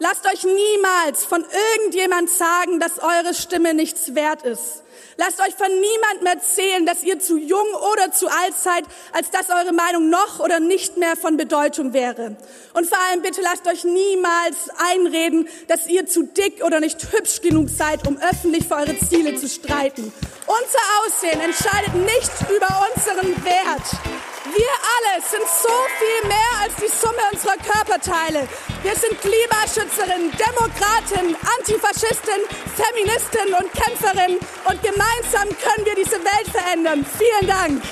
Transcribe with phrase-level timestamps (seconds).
[0.00, 1.44] Lasst euch niemals von
[1.76, 4.84] irgendjemand sagen, dass eure Stimme nichts wert ist.
[5.16, 9.50] Lasst euch von niemandem erzählen, dass ihr zu jung oder zu alt seid, als dass
[9.50, 12.36] eure Meinung noch oder nicht mehr von Bedeutung wäre.
[12.74, 17.40] Und vor allem bitte lasst euch niemals einreden, dass ihr zu dick oder nicht hübsch
[17.40, 20.12] genug seid, um öffentlich für eure Ziele zu streiten.
[20.46, 24.27] Unser Aussehen entscheidet nicht über unseren Wert.
[24.54, 28.48] Wir alle sind so viel mehr als die Summe unserer Körperteile.
[28.82, 32.40] Wir sind Klimaschützerin, Demokratin, Antifaschistin,
[32.74, 37.04] Feministin und Kämpferin und gemeinsam können wir diese Welt verändern.
[37.04, 37.82] Vielen Dank.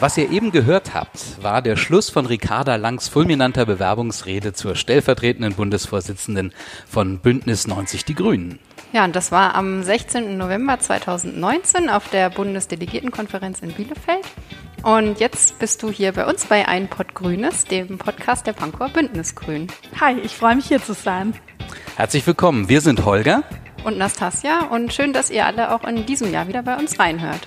[0.00, 5.54] Was ihr eben gehört habt, war der Schluss von Ricarda Langs fulminanter Bewerbungsrede zur stellvertretenden
[5.54, 6.54] Bundesvorsitzenden
[6.88, 8.58] von Bündnis 90 Die Grünen.
[8.92, 10.38] Ja, und das war am 16.
[10.38, 14.24] November 2019 auf der Bundesdelegiertenkonferenz in Bielefeld.
[14.82, 18.88] Und jetzt bist du hier bei uns bei Ein Pott Grünes, dem Podcast der Pankower
[18.88, 19.66] Bündnis Grün.
[20.00, 21.34] Hi, ich freue mich hier zu sein.
[21.96, 22.68] Herzlich willkommen.
[22.68, 23.42] Wir sind Holger
[23.84, 27.40] und Nastasia und schön, dass ihr alle auch in diesem Jahr wieder bei uns reinhört.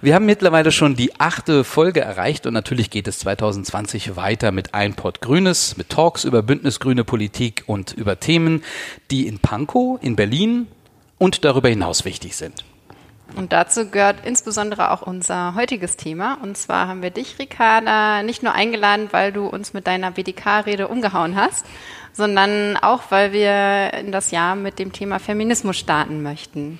[0.00, 4.74] Wir haben mittlerweile schon die achte Folge erreicht und natürlich geht es 2020 weiter mit
[4.74, 8.62] Ein Pott Grünes, mit Talks über bündnisgrüne Politik und über Themen,
[9.10, 10.68] die in Pankow, in Berlin
[11.18, 12.64] und darüber hinaus wichtig sind.
[13.36, 16.38] Und dazu gehört insbesondere auch unser heutiges Thema.
[16.42, 20.88] Und zwar haben wir dich, Ricarda, nicht nur eingeladen, weil du uns mit deiner BDK-Rede
[20.88, 21.66] umgehauen hast,
[22.12, 26.78] sondern auch, weil wir in das Jahr mit dem Thema Feminismus starten möchten.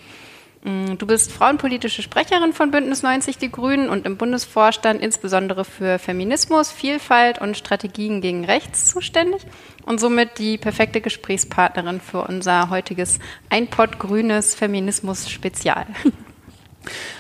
[0.65, 5.99] Mm, du bist frauenpolitische Sprecherin von Bündnis 90 Die Grünen und im Bundesvorstand insbesondere für
[5.99, 9.43] Feminismus, Vielfalt und Strategien gegen Rechts zuständig
[9.87, 13.19] und somit die perfekte Gesprächspartnerin für unser heutiges
[13.51, 15.87] Einpott grünes Feminismus Spezial.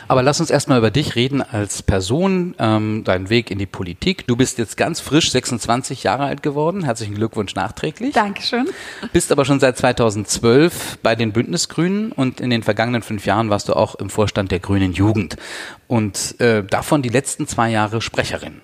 [0.08, 4.26] Aber lass uns erstmal über dich reden als Person, ähm, deinen Weg in die Politik.
[4.26, 6.84] Du bist jetzt ganz frisch 26 Jahre alt geworden.
[6.84, 8.14] Herzlichen Glückwunsch nachträglich.
[8.14, 8.66] Dankeschön.
[9.12, 13.68] Bist aber schon seit 2012 bei den Bündnisgrünen und in den vergangenen fünf Jahren warst
[13.68, 15.36] du auch im Vorstand der Grünen Jugend
[15.86, 18.60] und äh, davon die letzten zwei Jahre Sprecherin.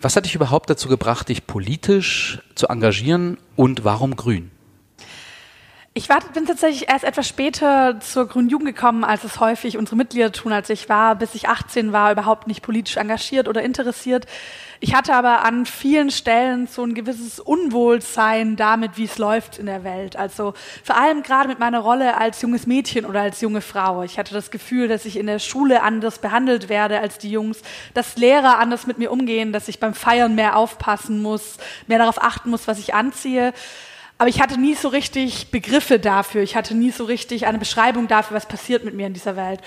[0.00, 4.50] Was hat dich überhaupt dazu gebracht, dich politisch zu engagieren und warum grün?
[5.98, 9.96] Ich war, bin tatsächlich erst etwas später zur Grünen Jugend gekommen, als es häufig unsere
[9.96, 10.52] Mitglieder tun.
[10.52, 14.26] Also ich war, bis ich 18 war, überhaupt nicht politisch engagiert oder interessiert.
[14.80, 19.64] Ich hatte aber an vielen Stellen so ein gewisses Unwohlsein damit, wie es läuft in
[19.64, 20.16] der Welt.
[20.16, 20.52] Also
[20.84, 24.02] vor allem gerade mit meiner Rolle als junges Mädchen oder als junge Frau.
[24.02, 27.62] Ich hatte das Gefühl, dass ich in der Schule anders behandelt werde als die Jungs,
[27.94, 32.22] dass Lehrer anders mit mir umgehen, dass ich beim Feiern mehr aufpassen muss, mehr darauf
[32.22, 33.54] achten muss, was ich anziehe.
[34.18, 36.42] Aber ich hatte nie so richtig Begriffe dafür.
[36.42, 39.60] Ich hatte nie so richtig eine Beschreibung dafür, was passiert mit mir in dieser Welt.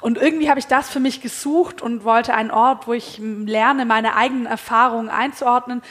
[0.00, 3.84] Und irgendwie habe ich das für mich gesucht und wollte einen Ort, wo ich lerne,
[3.84, 5.82] meine eigenen Erfahrungen einzuordnen,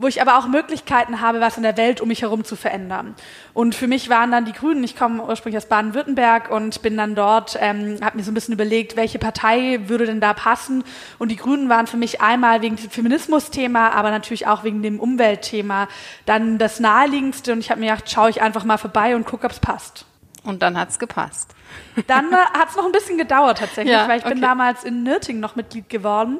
[0.00, 3.14] wo ich aber auch Möglichkeiten habe, was in der Welt um mich herum zu verändern.
[3.52, 7.14] Und für mich waren dann die Grünen, ich komme ursprünglich aus Baden-Württemberg und bin dann
[7.14, 10.84] dort, ähm, habe mir so ein bisschen überlegt, welche Partei würde denn da passen.
[11.18, 14.98] Und die Grünen waren für mich einmal wegen dem Feminismus-Thema, aber natürlich auch wegen dem
[14.98, 15.86] Umweltthema
[16.24, 17.52] dann das naheliegendste.
[17.52, 20.06] Und ich habe mir gedacht, schaue ich einfach mal vorbei und gucke, ob es passt.
[20.42, 21.54] Und dann hat's gepasst.
[22.06, 24.34] Dann äh, hat es noch ein bisschen gedauert tatsächlich, ja, weil ich okay.
[24.34, 26.38] bin damals in Nürtingen noch Mitglied geworden.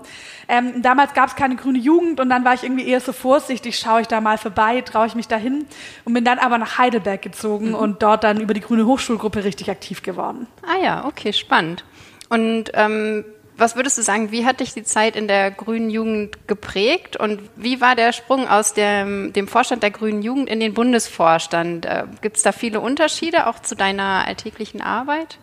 [0.49, 3.79] Ähm, damals gab es keine grüne Jugend und dann war ich irgendwie eher so vorsichtig,
[3.79, 5.67] schaue ich da mal vorbei, traue ich mich dahin
[6.05, 7.75] und bin dann aber nach Heidelberg gezogen mhm.
[7.75, 10.47] und dort dann über die grüne Hochschulgruppe richtig aktiv geworden.
[10.63, 11.85] Ah ja, okay, spannend.
[12.31, 13.25] Und ähm,
[13.61, 17.41] was würdest du sagen, wie hat dich die Zeit in der Grünen Jugend geprägt und
[17.57, 21.85] wie war der Sprung aus dem, dem Vorstand der Grünen Jugend in den Bundesvorstand?
[21.85, 25.39] Äh, Gibt es da viele Unterschiede auch zu deiner alltäglichen Arbeit?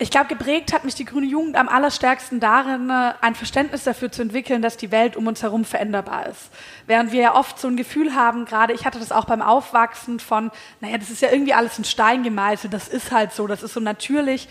[0.00, 4.12] Ich glaube, geprägt hat mich die grüne Jugend am allerstärksten darin, äh, ein Verständnis dafür
[4.12, 6.50] zu entwickeln, dass die Welt um uns herum veränderbar ist.
[6.86, 10.20] Während wir ja oft so ein Gefühl haben, gerade ich hatte das auch beim Aufwachsen
[10.20, 13.64] von, naja, das ist ja irgendwie alles in Stein gemeißelt, das ist halt so, das
[13.64, 14.48] ist so natürlich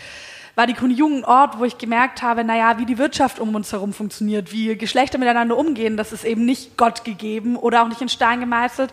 [0.57, 3.71] war die Jugend ein Ort, wo ich gemerkt habe, naja, wie die Wirtschaft um uns
[3.71, 8.01] herum funktioniert, wie Geschlechter miteinander umgehen, das ist eben nicht Gott gegeben oder auch nicht
[8.01, 8.91] in Stein gemeißelt,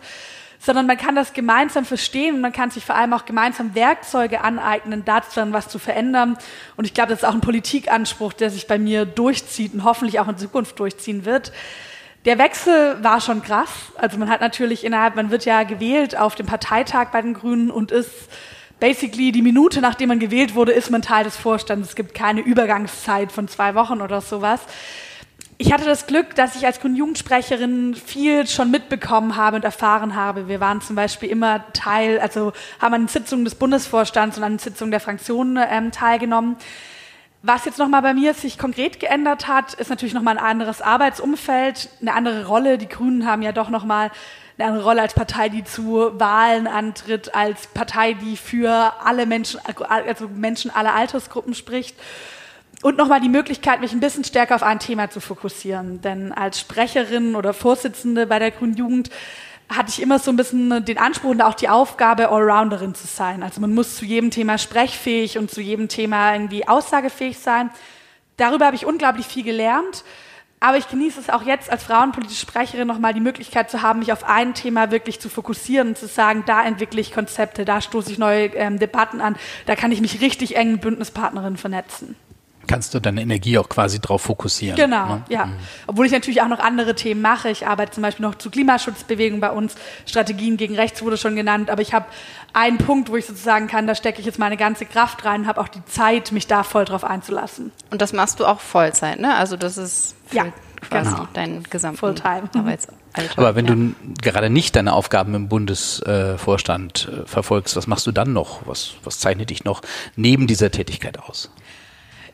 [0.59, 4.41] sondern man kann das gemeinsam verstehen und man kann sich vor allem auch gemeinsam Werkzeuge
[4.41, 6.37] aneignen, dazu dann was zu verändern.
[6.75, 10.19] Und ich glaube, das ist auch ein Politikanspruch, der sich bei mir durchzieht und hoffentlich
[10.19, 11.51] auch in Zukunft durchziehen wird.
[12.25, 13.71] Der Wechsel war schon krass.
[13.97, 17.71] Also man hat natürlich innerhalb, man wird ja gewählt auf dem Parteitag bei den Grünen
[17.71, 18.29] und ist
[18.79, 21.89] basically die Minute, nachdem man gewählt wurde, ist man Teil des Vorstands.
[21.89, 24.61] Es gibt keine Übergangszeit von zwei Wochen oder sowas.
[25.57, 30.49] Ich hatte das Glück, dass ich als Jugendsprecherin viel schon mitbekommen habe und erfahren habe.
[30.49, 32.51] Wir waren zum Beispiel immer Teil, also
[32.81, 36.57] haben an Sitzungen des Bundesvorstands und an Sitzungen der Fraktionen ähm, teilgenommen
[37.41, 41.89] Was jetzt nochmal bei mir sich konkret geändert hat, ist natürlich nochmal ein anderes Arbeitsumfeld,
[42.01, 42.77] eine andere Rolle.
[42.77, 44.11] Die Grünen haben ja doch nochmal
[44.57, 49.59] eine andere Rolle als Partei, die zu Wahlen antritt, als Partei, die für alle Menschen,
[49.89, 51.95] also Menschen aller Altersgruppen spricht.
[52.81, 56.01] Und nochmal die Möglichkeit, mich ein bisschen stärker auf ein Thema zu fokussieren.
[56.01, 59.09] Denn als Sprecherin oder Vorsitzende bei der Grünen Jugend
[59.69, 63.41] hatte ich immer so ein bisschen den Anspruch und auch die Aufgabe, Allrounderin zu sein.
[63.43, 67.71] Also man muss zu jedem Thema sprechfähig und zu jedem Thema irgendwie aussagefähig sein.
[68.37, 70.03] Darüber habe ich unglaublich viel gelernt.
[70.59, 74.11] Aber ich genieße es auch jetzt als frauenpolitische Sprecherin nochmal die Möglichkeit zu haben, mich
[74.11, 78.11] auf ein Thema wirklich zu fokussieren und zu sagen, da entwickle ich Konzepte, da stoße
[78.11, 79.35] ich neue ähm, Debatten an,
[79.65, 82.15] da kann ich mich richtig eng mit Bündnispartnerinnen vernetzen
[82.67, 84.75] kannst du deine Energie auch quasi drauf fokussieren.
[84.75, 85.23] Genau, ne?
[85.29, 85.45] ja.
[85.45, 85.55] Mhm.
[85.87, 87.49] Obwohl ich natürlich auch noch andere Themen mache.
[87.49, 89.75] Ich arbeite zum Beispiel noch zur Klimaschutzbewegung bei uns.
[90.05, 91.69] Strategien gegen Rechts wurde schon genannt.
[91.69, 92.05] Aber ich habe
[92.53, 95.47] einen Punkt, wo ich sozusagen kann, da stecke ich jetzt meine ganze Kraft rein und
[95.47, 97.71] habe auch die Zeit, mich da voll drauf einzulassen.
[97.91, 99.35] Und das machst du auch Vollzeit, ne?
[99.35, 100.45] Also das ist ja,
[100.81, 101.27] quasi genau.
[101.33, 102.49] dein gesamten Fulltime.
[102.55, 102.97] Arbeitsalltag.
[103.37, 103.75] Aber wenn ja.
[103.75, 108.61] du gerade nicht deine Aufgaben im Bundesvorstand äh, verfolgst, was machst du dann noch?
[108.65, 109.81] Was, was zeichnet dich noch
[110.15, 111.51] neben dieser Tätigkeit aus?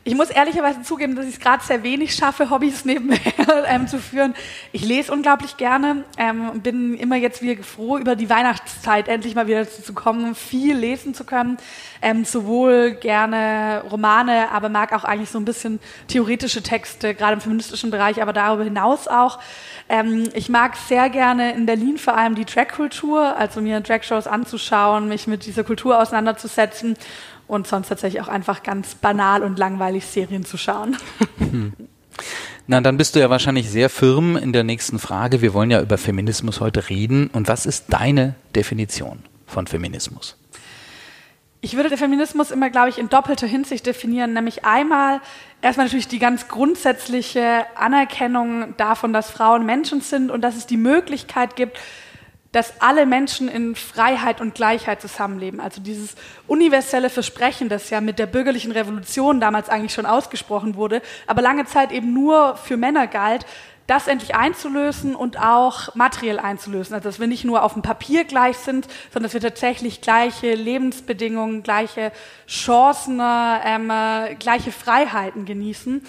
[0.04, 3.20] Ich muss ehrlicherweise zugeben, dass ich es gerade sehr wenig schaffe, Hobbys nebenher
[3.68, 4.34] ähm, zu führen.
[4.72, 9.46] Ich lese unglaublich gerne ähm, bin immer jetzt wieder froh, über die Weihnachtszeit endlich mal
[9.46, 11.56] wieder zu kommen, viel lesen zu können.
[12.00, 15.78] Ähm, sowohl gerne Romane, aber mag auch eigentlich so ein bisschen
[16.08, 19.38] theoretische Texte, gerade im feministischen Bereich, aber darüber hinaus auch.
[19.88, 25.06] Ähm, ich mag sehr gerne in Berlin vor allem die Drag-Kultur, also mir Drag-Shows anzuschauen,
[25.06, 26.96] mich mit dieser Kultur auseinanderzusetzen
[27.52, 30.96] und sonst tatsächlich auch einfach ganz banal und langweilig Serien zu schauen.
[31.36, 31.74] Hm.
[32.66, 35.42] Na, dann bist du ja wahrscheinlich sehr firm in der nächsten Frage.
[35.42, 37.28] Wir wollen ja über Feminismus heute reden.
[37.32, 40.38] Und was ist deine Definition von Feminismus?
[41.60, 45.20] Ich würde den Feminismus immer, glaube ich, in doppelter Hinsicht definieren, nämlich einmal
[45.60, 50.78] erstmal natürlich die ganz grundsätzliche Anerkennung davon, dass Frauen Menschen sind und dass es die
[50.78, 51.78] Möglichkeit gibt,
[52.52, 55.58] dass alle Menschen in Freiheit und Gleichheit zusammenleben.
[55.58, 56.14] Also dieses
[56.46, 61.64] universelle Versprechen, das ja mit der bürgerlichen Revolution damals eigentlich schon ausgesprochen wurde, aber lange
[61.64, 63.46] Zeit eben nur für Männer galt,
[63.86, 66.94] das endlich einzulösen und auch materiell einzulösen.
[66.94, 70.54] Also dass wir nicht nur auf dem Papier gleich sind, sondern dass wir tatsächlich gleiche
[70.54, 72.12] Lebensbedingungen, gleiche
[72.46, 76.02] Chancen, ähm, äh, gleiche Freiheiten genießen.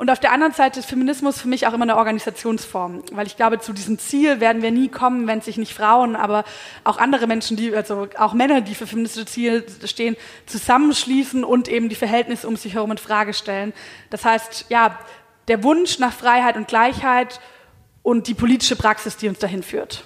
[0.00, 3.36] Und auf der anderen Seite ist Feminismus für mich auch immer eine Organisationsform, weil ich
[3.36, 6.44] glaube, zu diesem Ziel werden wir nie kommen, wenn sich nicht Frauen, aber
[6.84, 10.16] auch andere Menschen, die, also auch Männer, die für feministische Ziele stehen,
[10.46, 13.74] zusammenschließen und eben die Verhältnisse um sich herum in Frage stellen.
[14.08, 14.98] Das heißt, ja,
[15.50, 17.40] der Wunsch nach Freiheit und Gleichheit
[18.02, 20.04] und die politische Praxis, die uns dahin führt.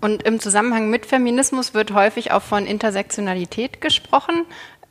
[0.00, 4.44] Und im Zusammenhang mit Feminismus wird häufig auch von Intersektionalität gesprochen.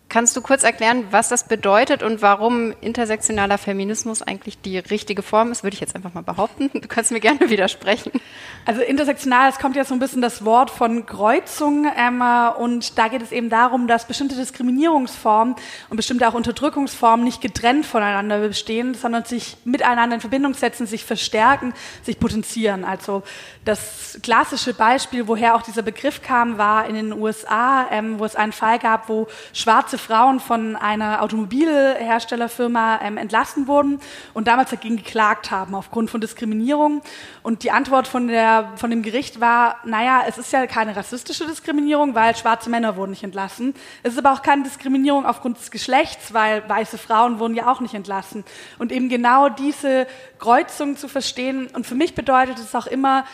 [0.07, 5.52] Kannst du kurz erklären, was das bedeutet und warum intersektionaler Feminismus eigentlich die richtige Form
[5.52, 5.63] ist?
[5.63, 6.69] Würde ich jetzt einfach mal behaupten.
[6.74, 8.12] Du kannst mir gerne widersprechen.
[8.66, 13.07] Also intersektional, es kommt ja so ein bisschen das Wort von Kreuzung Emma, und da
[13.07, 15.56] geht es eben darum, dass bestimmte Diskriminierungsformen
[15.90, 21.04] und bestimmte auch Unterdrückungsformen nicht getrennt voneinander bestehen, sondern sich miteinander in Verbindung setzen, sich
[21.04, 21.74] verstärken,
[22.04, 22.86] sich potenzieren.
[22.86, 23.24] Also
[23.66, 28.36] das klassische Beispiel, woher auch dieser Begriff kam, war in den USA, ähm, wo es
[28.36, 34.00] einen Fall gab, wo schwarze schwarze Frauen von einer Automobilherstellerfirma ähm, entlassen wurden
[34.33, 37.01] und damals dagegen geklagt haben aufgrund von Diskriminierung.
[37.44, 41.45] Und die Antwort von, der, von dem Gericht war, naja, es ist ja keine rassistische
[41.47, 43.73] Diskriminierung, weil schwarze Männer wurden nicht entlassen.
[44.04, 47.80] Es ist aber auch keine Diskriminierung aufgrund des Geschlechts, weil weiße Frauen wurden ja auch
[47.80, 48.44] nicht entlassen.
[48.80, 50.07] Und eben genau diese
[50.40, 51.68] Kreuzung zu verstehen.
[51.73, 53.25] Und für mich bedeutet es auch immer,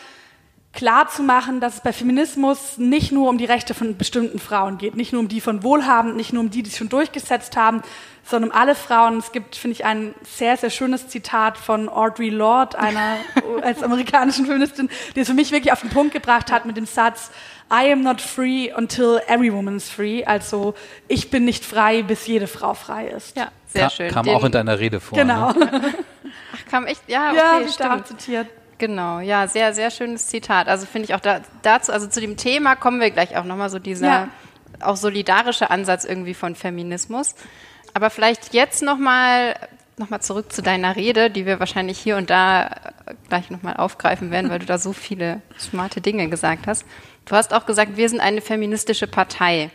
[0.72, 4.78] klar zu machen, dass es bei Feminismus nicht nur um die Rechte von bestimmten Frauen
[4.78, 7.56] geht, nicht nur um die von Wohlhabenden, nicht nur um die, die es schon durchgesetzt
[7.56, 7.82] haben,
[8.24, 9.18] sondern um alle Frauen.
[9.18, 13.16] Es gibt, finde ich, ein sehr, sehr schönes Zitat von Audre Lorde, einer
[13.62, 16.86] als amerikanischen Feministin, die es für mich wirklich auf den Punkt gebracht hat mit dem
[16.86, 17.30] Satz,
[17.70, 20.24] I am not free until every woman is free.
[20.24, 20.74] Also
[21.08, 23.36] ich bin nicht frei, bis jede Frau frei ist.
[23.36, 24.10] Ja, sehr schön.
[24.10, 25.16] Kam Den, auch in deiner Rede vor.
[25.16, 25.52] Genau.
[25.52, 25.70] Ne?
[26.54, 28.06] Ach, kam echt, ja, okay, ja, stimmt.
[28.06, 28.46] zitiert.
[28.82, 30.66] Genau, ja, sehr, sehr schönes Zitat.
[30.66, 33.70] Also finde ich auch da, dazu, also zu dem Thema kommen wir gleich auch nochmal
[33.70, 34.28] so dieser ja.
[34.80, 37.36] auch solidarische Ansatz irgendwie von Feminismus.
[37.94, 39.54] Aber vielleicht jetzt nochmal
[39.98, 42.74] noch mal zurück zu deiner Rede, die wir wahrscheinlich hier und da
[43.28, 46.84] gleich nochmal aufgreifen werden, weil du da so viele smarte Dinge gesagt hast.
[47.24, 49.70] Du hast auch gesagt, wir sind eine feministische Partei.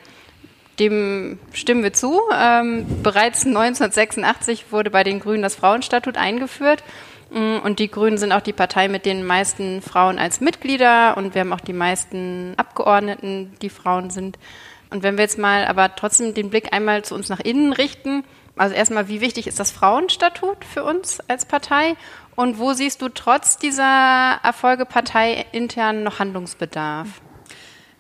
[0.80, 2.20] Dem stimmen wir zu.
[2.38, 6.84] Ähm, bereits 1986 wurde bei den Grünen das Frauenstatut eingeführt.
[7.30, 11.34] Mm, und die Grünen sind auch die Partei mit den meisten Frauen als Mitglieder und
[11.34, 14.38] wir haben auch die meisten Abgeordneten, die Frauen sind.
[14.90, 18.24] Und wenn wir jetzt mal aber trotzdem den Blick einmal zu uns nach innen richten,
[18.58, 21.96] also erstmal, wie wichtig ist das Frauenstatut für uns als Partei?
[22.36, 27.08] Und wo siehst du trotz dieser Erfolge parteiintern noch Handlungsbedarf?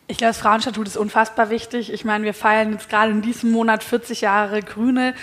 [0.08, 1.92] Ich glaube, das Frauenstatut ist unfassbar wichtig.
[1.92, 5.14] Ich meine, wir feiern jetzt gerade in diesem Monat 40 Jahre Grüne.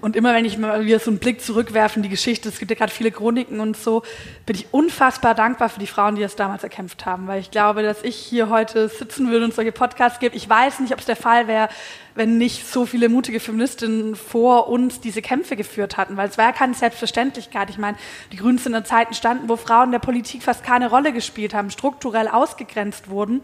[0.00, 2.70] Und immer wenn ich mal wieder so einen Blick zurückwerfe in die Geschichte, es gibt
[2.70, 4.02] ja gerade viele Chroniken und so,
[4.46, 7.26] bin ich unfassbar dankbar für die Frauen, die das damals erkämpft haben.
[7.26, 10.36] Weil ich glaube, dass ich hier heute sitzen würde und solche Podcasts gebe.
[10.36, 11.68] Ich weiß nicht, ob es der Fall wäre,
[12.14, 16.16] wenn nicht so viele mutige Feministinnen vor uns diese Kämpfe geführt hatten.
[16.16, 17.70] Weil es war ja keine Selbstverständlichkeit.
[17.70, 17.96] Ich meine,
[18.32, 21.70] die Grünen sind in Zeiten standen, wo Frauen der Politik fast keine Rolle gespielt haben,
[21.70, 23.42] strukturell ausgegrenzt wurden.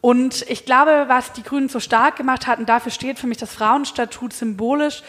[0.00, 3.52] Und ich glaube, was die Grünen so stark gemacht hatten, dafür steht für mich das
[3.52, 5.02] Frauenstatut symbolisch,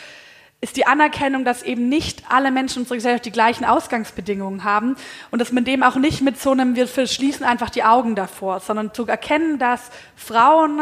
[0.61, 4.95] ist die Anerkennung, dass eben nicht alle Menschen in unserer Gesellschaft die gleichen Ausgangsbedingungen haben
[5.31, 8.59] und dass man dem auch nicht mit so einem, wir verschließen einfach die Augen davor,
[8.59, 10.79] sondern zu erkennen, dass Frauen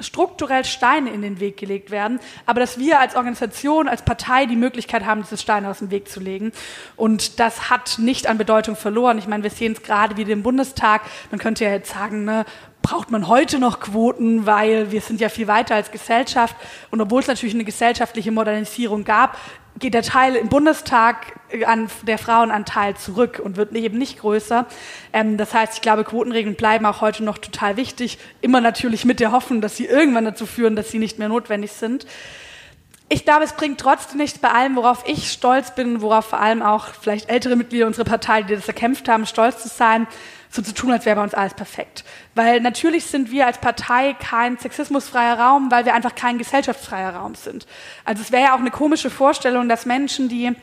[0.00, 4.56] strukturell Steine in den Weg gelegt werden, aber dass wir als Organisation, als Partei die
[4.56, 6.52] Möglichkeit haben, diese Steine aus dem Weg zu legen.
[6.96, 9.18] Und das hat nicht an Bedeutung verloren.
[9.18, 11.02] Ich meine, wir sehen es gerade wieder im Bundestag.
[11.30, 12.44] Man könnte ja jetzt sagen, ne,
[12.82, 16.56] braucht man heute noch Quoten, weil wir sind ja viel weiter als Gesellschaft.
[16.90, 19.36] Und obwohl es natürlich eine gesellschaftliche Modernisierung gab,
[19.78, 24.66] geht der Teil im Bundestag an der Frauenanteil zurück und wird eben nicht größer.
[25.12, 28.18] Ähm, das heißt, ich glaube, Quotenregeln bleiben auch heute noch total wichtig.
[28.40, 31.72] Immer natürlich mit der Hoffnung, dass sie irgendwann dazu führen, dass sie nicht mehr notwendig
[31.72, 32.06] sind.
[33.08, 36.62] Ich glaube, es bringt trotzdem nichts bei allem, worauf ich stolz bin, worauf vor allem
[36.62, 40.06] auch vielleicht ältere Mitglieder unserer Partei, die das erkämpft haben, stolz zu sein,
[40.50, 42.04] so zu tun, als wäre bei uns alles perfekt.
[42.34, 47.36] Weil natürlich sind wir als Partei kein sexismusfreier Raum, weil wir einfach kein gesellschaftsfreier Raum
[47.36, 47.66] sind.
[48.04, 50.54] Also es wäre ja auch eine komische Vorstellung, dass Menschen, die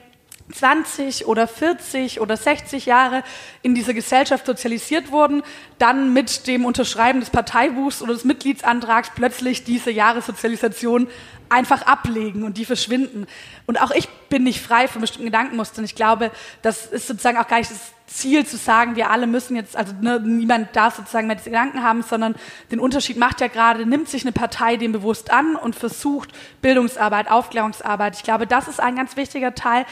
[0.51, 3.23] 20 oder 40 oder 60 Jahre
[3.61, 5.43] in dieser Gesellschaft sozialisiert wurden,
[5.77, 11.07] dann mit dem Unterschreiben des Parteibuchs oder des Mitgliedsantrags plötzlich diese Jahressozialisation
[11.49, 13.27] einfach ablegen und die verschwinden.
[13.65, 15.83] Und auch ich bin nicht frei von bestimmten Gedankenmustern.
[15.85, 19.55] Ich glaube, das ist sozusagen auch gar nicht das Ziel zu sagen, wir alle müssen
[19.55, 22.35] jetzt, also ne, niemand darf sozusagen mehr diese Gedanken haben, sondern
[22.71, 26.29] den Unterschied macht ja gerade, nimmt sich eine Partei dem bewusst an und versucht
[26.61, 28.15] Bildungsarbeit, Aufklärungsarbeit.
[28.15, 29.85] Ich glaube, das ist ein ganz wichtiger Teil.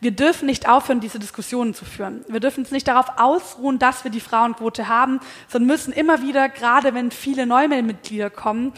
[0.00, 2.24] Wir dürfen nicht aufhören, diese Diskussionen zu führen.
[2.28, 6.48] Wir dürfen uns nicht darauf ausruhen, dass wir die Frauenquote haben, sondern müssen immer wieder,
[6.48, 8.72] gerade wenn viele Neumitglieder kommen,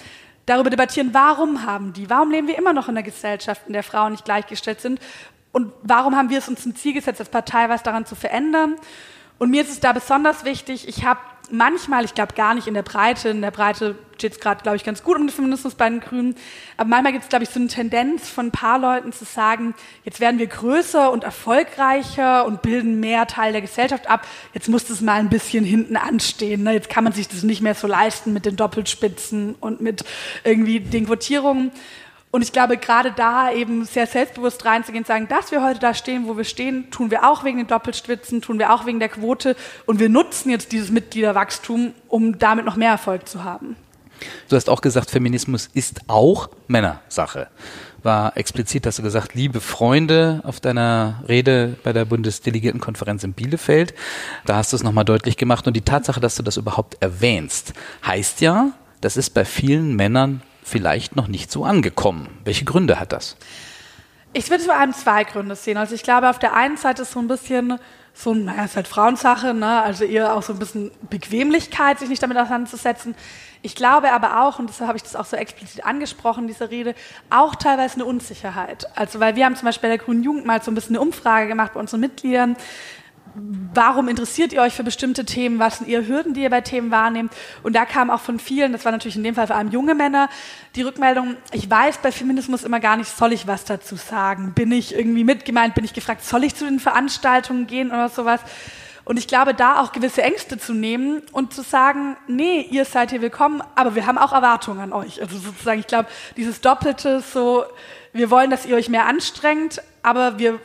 [0.44, 2.10] darüber debattieren, warum haben die?
[2.10, 5.00] Warum leben wir immer noch in einer Gesellschaft, in der Frauen nicht gleichgestellt sind?
[5.52, 8.76] Und warum haben wir es uns zum Ziel gesetzt, als Partei was daran zu verändern?
[9.38, 12.74] Und mir ist es da besonders wichtig, ich habe manchmal, ich glaube gar nicht in
[12.74, 15.74] der Breite, in der Breite steht es gerade, glaube ich, ganz gut um den Feminismus
[15.74, 16.36] bei den Grünen,
[16.76, 19.74] aber manchmal gibt es, glaube ich, so eine Tendenz von ein paar Leuten zu sagen,
[20.04, 24.84] jetzt werden wir größer und erfolgreicher und bilden mehr Teil der Gesellschaft ab, jetzt muss
[24.84, 26.72] das mal ein bisschen hinten anstehen, ne?
[26.72, 30.04] jetzt kann man sich das nicht mehr so leisten mit den Doppelspitzen und mit
[30.44, 31.72] irgendwie den Quotierungen.
[32.32, 36.26] Und ich glaube, gerade da eben sehr selbstbewusst reinzugehen, sagen, dass wir heute da stehen,
[36.26, 39.54] wo wir stehen, tun wir auch wegen den Doppelstwitzen, tun wir auch wegen der Quote
[39.84, 43.76] und wir nutzen jetzt dieses Mitgliederwachstum, um damit noch mehr Erfolg zu haben.
[44.48, 47.48] Du hast auch gesagt, Feminismus ist auch Männersache.
[48.02, 53.92] War explizit, hast du gesagt, liebe Freunde auf deiner Rede bei der Bundesdelegiertenkonferenz in Bielefeld.
[54.46, 55.66] Da hast du es nochmal deutlich gemacht.
[55.66, 57.74] Und die Tatsache, dass du das überhaupt erwähnst,
[58.06, 58.70] heißt ja,
[59.02, 62.38] das ist bei vielen Männern vielleicht noch nicht so angekommen.
[62.44, 63.36] Welche Gründe hat das?
[64.32, 65.76] Ich würde vor allem zwei Gründe sehen.
[65.76, 67.78] Also ich glaube, auf der einen Seite ist so ein bisschen
[68.14, 69.82] so, naja, ist halt Frauensache, ne?
[69.82, 73.14] also eher auch so ein bisschen Bequemlichkeit, sich nicht damit auseinanderzusetzen.
[73.62, 76.94] Ich glaube aber auch, und deshalb habe ich das auch so explizit angesprochen, diese Rede,
[77.30, 78.86] auch teilweise eine Unsicherheit.
[78.96, 81.00] Also, weil wir haben zum Beispiel bei der Grünen Jugend mal so ein bisschen eine
[81.00, 82.56] Umfrage gemacht bei unseren Mitgliedern,
[83.34, 86.90] warum interessiert ihr euch für bestimmte Themen, was sind ihr Hürden, die ihr bei Themen
[86.90, 87.32] wahrnehmt.
[87.62, 89.94] Und da kam auch von vielen, das war natürlich in dem Fall vor allem junge
[89.94, 90.28] Männer,
[90.76, 94.52] die Rückmeldung, ich weiß bei Feminismus immer gar nicht, soll ich was dazu sagen?
[94.54, 98.40] Bin ich irgendwie mitgemeint, bin ich gefragt, soll ich zu den Veranstaltungen gehen oder sowas?
[99.04, 103.10] Und ich glaube, da auch gewisse Ängste zu nehmen und zu sagen, nee, ihr seid
[103.10, 105.20] hier willkommen, aber wir haben auch Erwartungen an euch.
[105.20, 107.64] Also sozusagen, ich glaube, dieses Doppelte so,
[108.12, 110.58] wir wollen, dass ihr euch mehr anstrengt, aber wir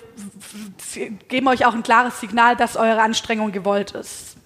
[1.27, 4.37] geben euch auch ein klares Signal, dass eure Anstrengung gewollt ist.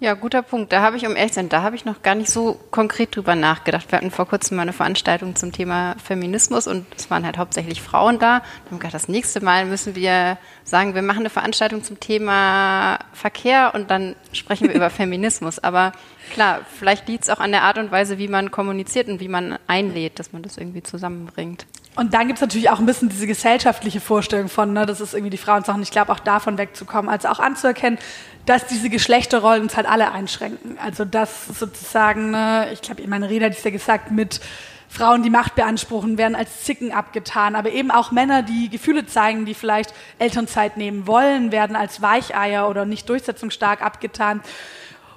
[0.00, 0.72] Ja, guter Punkt.
[0.72, 3.16] Da habe ich, um ehrlich zu sein, da habe ich noch gar nicht so konkret
[3.16, 3.90] drüber nachgedacht.
[3.90, 7.80] Wir hatten vor kurzem mal eine Veranstaltung zum Thema Feminismus und es waren halt hauptsächlich
[7.80, 8.42] Frauen da.
[8.64, 12.98] Wir haben gedacht, das nächste Mal müssen wir sagen, wir machen eine Veranstaltung zum Thema
[13.14, 15.58] Verkehr und dann sprechen wir über Feminismus.
[15.60, 15.92] Aber
[16.32, 19.28] klar, vielleicht liegt es auch an der Art und Weise, wie man kommuniziert und wie
[19.28, 21.66] man einlädt, dass man das irgendwie zusammenbringt.
[21.96, 25.14] Und dann gibt es natürlich auch ein bisschen diese gesellschaftliche Vorstellung von, ne, das ist
[25.14, 25.80] irgendwie die Frauensache.
[25.80, 27.98] Ich glaube, auch davon wegzukommen, also auch anzuerkennen,
[28.46, 30.76] dass diese Geschlechterrollen uns halt alle einschränken.
[30.82, 34.40] Also dass sozusagen, ne, ich glaube, meine Rede hat es ja gesagt, mit
[34.88, 37.54] Frauen, die Macht beanspruchen, werden als Zicken abgetan.
[37.54, 42.68] Aber eben auch Männer, die Gefühle zeigen, die vielleicht Elternzeit nehmen wollen, werden als Weicheier
[42.68, 44.40] oder nicht durchsetzungsstark abgetan.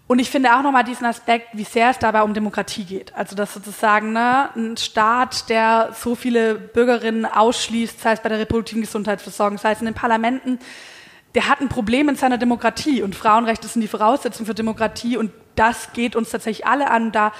[0.07, 3.13] Und ich finde auch nochmal diesen Aspekt, wie sehr es dabei um Demokratie geht.
[3.13, 8.39] Also dass sozusagen ne, ein Staat, der so viele Bürgerinnen ausschließt, sei es bei der
[8.39, 10.59] reproduktiven Gesundheitsversorgung, sei es in den Parlamenten,
[11.35, 15.31] der hat ein Problem in seiner Demokratie und Frauenrechte sind die Voraussetzung für Demokratie und
[15.55, 17.11] das geht uns tatsächlich alle an.
[17.11, 17.33] Da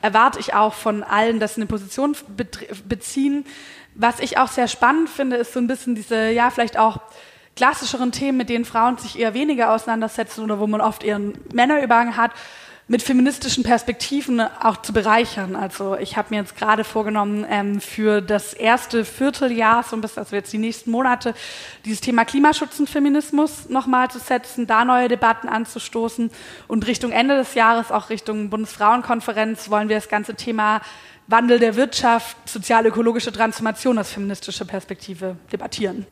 [0.00, 2.16] erwarte ich auch von allen, dass sie eine Position
[2.88, 3.44] beziehen.
[3.94, 7.00] Was ich auch sehr spannend finde, ist so ein bisschen diese, ja, vielleicht auch
[7.56, 12.16] klassischeren Themen, mit denen Frauen sich eher weniger auseinandersetzen oder wo man oft einen Männerübergang
[12.16, 12.32] hat,
[12.86, 15.56] mit feministischen Perspektiven auch zu bereichern.
[15.56, 20.18] Also ich habe mir jetzt gerade vorgenommen, ähm, für das erste Vierteljahr, so ein bisschen,
[20.18, 21.34] also jetzt die nächsten Monate,
[21.86, 26.30] dieses Thema Klimaschutz und Feminismus nochmal zu setzen, da neue Debatten anzustoßen
[26.68, 30.82] und Richtung Ende des Jahres, auch Richtung Bundesfrauenkonferenz, wollen wir das ganze Thema
[31.26, 36.06] Wandel der Wirtschaft, sozial-ökologische Transformation aus feministischer Perspektive debattieren.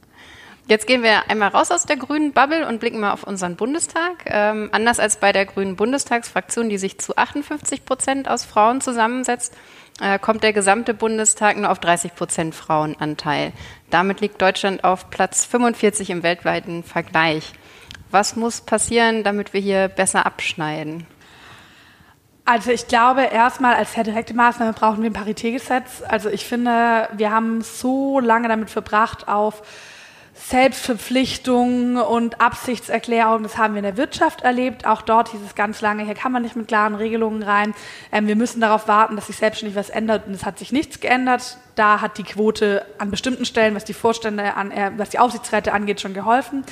[0.69, 4.25] Jetzt gehen wir einmal raus aus der grünen Bubble und blicken mal auf unseren Bundestag.
[4.27, 9.55] Ähm, anders als bei der grünen Bundestagsfraktion, die sich zu 58 Prozent aus Frauen zusammensetzt,
[10.01, 13.53] äh, kommt der gesamte Bundestag nur auf 30 Prozent Frauenanteil.
[13.91, 17.53] Damit liegt Deutschland auf Platz 45 im weltweiten Vergleich.
[18.11, 21.07] Was muss passieren, damit wir hier besser abschneiden?
[22.45, 26.03] Also ich glaube, erstmal als direkte Maßnahme brauchen wir ein Paritätgesetz.
[26.07, 29.63] Also ich finde, wir haben so lange damit verbracht, auf
[30.35, 34.87] Selbstverpflichtungen und Absichtserklärungen, das haben wir in der Wirtschaft erlebt.
[34.87, 37.75] Auch dort hieß es ganz lange, hier kann man nicht mit klaren Regelungen rein.
[38.11, 41.01] Ähm, wir müssen darauf warten, dass sich selbstständig was ändert und es hat sich nichts
[41.01, 41.59] geändert.
[41.75, 45.73] Da hat die Quote an bestimmten Stellen, was die Vorstände, an, äh, was die Aufsichtsräte
[45.73, 46.65] angeht, schon geholfen.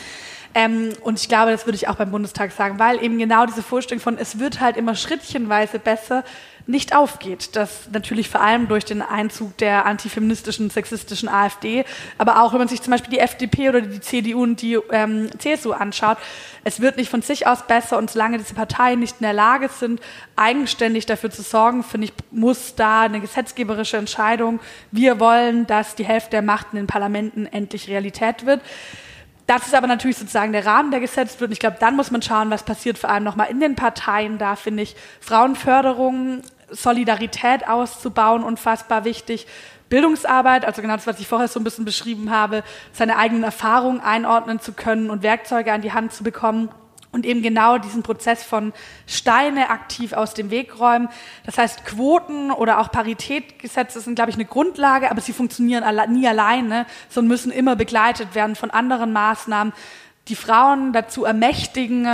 [0.55, 3.63] Ähm, und ich glaube, das würde ich auch beim Bundestag sagen, weil eben genau diese
[3.63, 6.25] Vorstellung von, es wird halt immer schrittchenweise besser,
[6.67, 7.57] nicht aufgeht.
[7.57, 11.85] Das natürlich vor allem durch den Einzug der antifeministischen, sexistischen AfD,
[12.19, 15.31] aber auch wenn man sich zum Beispiel die FDP oder die CDU und die ähm,
[15.39, 16.19] CSU anschaut,
[16.65, 19.69] es wird nicht von sich aus besser und solange diese Parteien nicht in der Lage
[19.69, 20.01] sind,
[20.37, 24.61] eigenständig dafür zu sorgen, finde ich, muss da eine gesetzgeberische Entscheidung.
[24.91, 28.61] Wir wollen, dass die Hälfte der Macht in den Parlamenten endlich Realität wird.
[29.51, 31.49] Das ist aber natürlich sozusagen der Rahmen, der gesetzt wird.
[31.49, 34.39] Und ich glaube, dann muss man schauen, was passiert vor allem nochmal in den Parteien.
[34.39, 39.49] Da finde ich Frauenförderung, Solidarität auszubauen, unfassbar wichtig.
[39.89, 43.99] Bildungsarbeit, also genau das, was ich vorher so ein bisschen beschrieben habe, seine eigenen Erfahrungen
[44.01, 46.69] einordnen zu können und Werkzeuge an die Hand zu bekommen
[47.13, 48.73] und eben genau diesen Prozess von
[49.07, 51.09] Steine aktiv aus dem Weg räumen.
[51.45, 56.29] Das heißt, Quoten oder auch Paritätgesetze sind, glaube ich, eine Grundlage, aber sie funktionieren nie
[56.29, 59.73] alleine, sondern müssen immer begleitet werden von anderen Maßnahmen,
[60.29, 62.07] die Frauen dazu ermächtigen,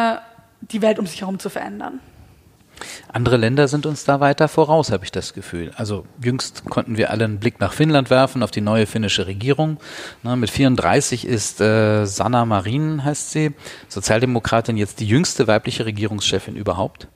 [0.60, 2.00] die Welt um sich herum zu verändern.
[3.12, 5.72] Andere Länder sind uns da weiter voraus, habe ich das Gefühl.
[5.76, 9.78] Also jüngst konnten wir alle einen Blick nach Finnland werfen, auf die neue finnische Regierung.
[10.22, 13.52] Na, mit 34 ist äh, Sanna Marin, heißt sie,
[13.88, 17.08] Sozialdemokratin, jetzt die jüngste weibliche Regierungschefin überhaupt.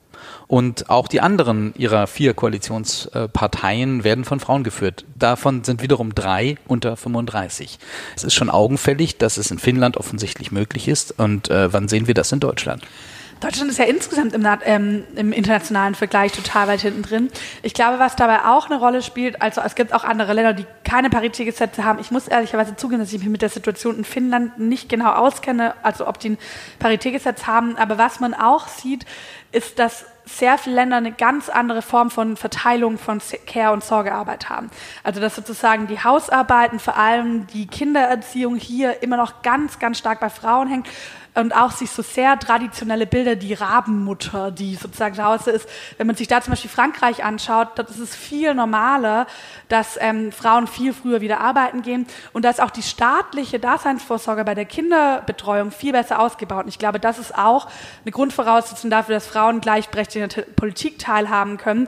[0.47, 5.05] Und auch die anderen ihrer vier Koalitionsparteien werden von Frauen geführt.
[5.15, 7.79] Davon sind wiederum drei unter 35.
[8.15, 11.17] Es ist schon augenfällig, dass es in Finnland offensichtlich möglich ist.
[11.17, 12.83] Und äh, wann sehen wir das in Deutschland?
[13.41, 17.29] Deutschland ist ja insgesamt im, ähm, im, internationalen Vergleich total weit hinten drin.
[17.63, 20.67] Ich glaube, was dabei auch eine Rolle spielt, also es gibt auch andere Länder, die
[20.83, 21.99] keine Paritätgesetze haben.
[21.99, 25.73] Ich muss ehrlicherweise zugeben, dass ich mich mit der Situation in Finnland nicht genau auskenne,
[25.81, 26.37] also ob die ein
[26.77, 27.77] Paritätgesetz haben.
[27.77, 29.05] Aber was man auch sieht,
[29.51, 34.49] ist, dass sehr viele Länder eine ganz andere Form von Verteilung von Care- und Sorgearbeit
[34.49, 34.69] haben.
[35.03, 40.19] Also dass sozusagen die Hausarbeiten, vor allem die Kindererziehung hier immer noch ganz, ganz stark
[40.19, 40.87] bei Frauen hängt
[41.33, 45.67] und auch sich so sehr traditionelle Bilder, die Rabenmutter, die sozusagen zu Hause ist.
[45.97, 49.27] Wenn man sich da zum Beispiel Frankreich anschaut, dort ist es viel normaler,
[49.69, 54.43] dass ähm, Frauen viel früher wieder arbeiten gehen und da ist auch die staatliche Daseinsvorsorge
[54.43, 56.63] bei der Kinderbetreuung viel besser ausgebaut.
[56.63, 57.67] Und ich glaube, das ist auch
[58.03, 61.87] eine Grundvoraussetzung dafür, dass Frauen gleichberechtigt in der Politik teilhaben können,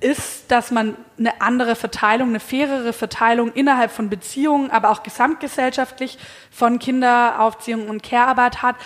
[0.00, 6.18] ist, dass man eine andere Verteilung, eine fairere Verteilung innerhalb von Beziehungen, aber auch gesamtgesellschaftlich
[6.50, 8.76] von Kinderaufziehung und Care-Arbeit hat,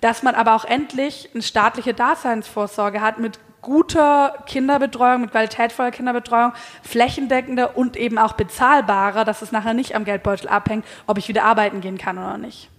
[0.00, 6.52] dass man aber auch endlich eine staatliche Daseinsvorsorge hat mit guter Kinderbetreuung, mit qualitätvoller Kinderbetreuung,
[6.82, 11.44] flächendeckender und eben auch bezahlbarer, dass es nachher nicht am Geldbeutel abhängt, ob ich wieder
[11.44, 12.70] arbeiten gehen kann oder nicht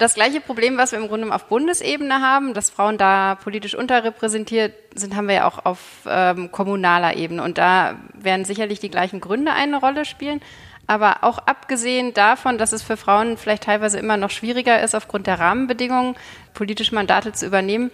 [0.00, 4.72] das gleiche Problem, was wir im Grunde auf Bundesebene haben, dass Frauen da politisch unterrepräsentiert
[4.94, 7.42] sind, haben wir ja auch auf ähm, kommunaler Ebene.
[7.42, 10.40] Und da werden sicherlich die gleichen Gründe eine Rolle spielen.
[10.86, 15.26] Aber auch abgesehen davon, dass es für Frauen vielleicht teilweise immer noch schwieriger ist, aufgrund
[15.26, 16.16] der Rahmenbedingungen
[16.54, 17.90] politische Mandate zu übernehmen,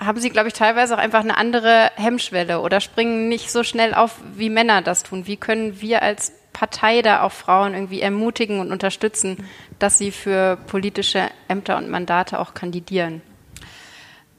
[0.00, 3.94] haben sie, glaube ich, teilweise auch einfach eine andere Hemmschwelle oder springen nicht so schnell
[3.94, 5.26] auf, wie Männer das tun.
[5.26, 10.56] Wie können wir als Partei da auch Frauen irgendwie ermutigen und unterstützen, dass sie für
[10.66, 13.22] politische Ämter und Mandate auch kandidieren?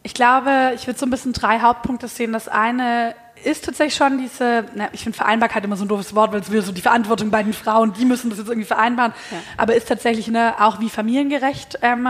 [0.04, 2.32] Ich glaube, ich würde so ein bisschen drei Hauptpunkte sehen.
[2.32, 6.32] Das eine ist tatsächlich schon diese, na, ich finde Vereinbarkeit immer so ein doofes Wort,
[6.32, 9.14] weil es wieder so die Verantwortung bei den Frauen, die müssen das jetzt irgendwie vereinbaren.
[9.32, 9.38] Ja.
[9.58, 12.08] Aber ist tatsächlich ne, auch wie familiengerecht ähm,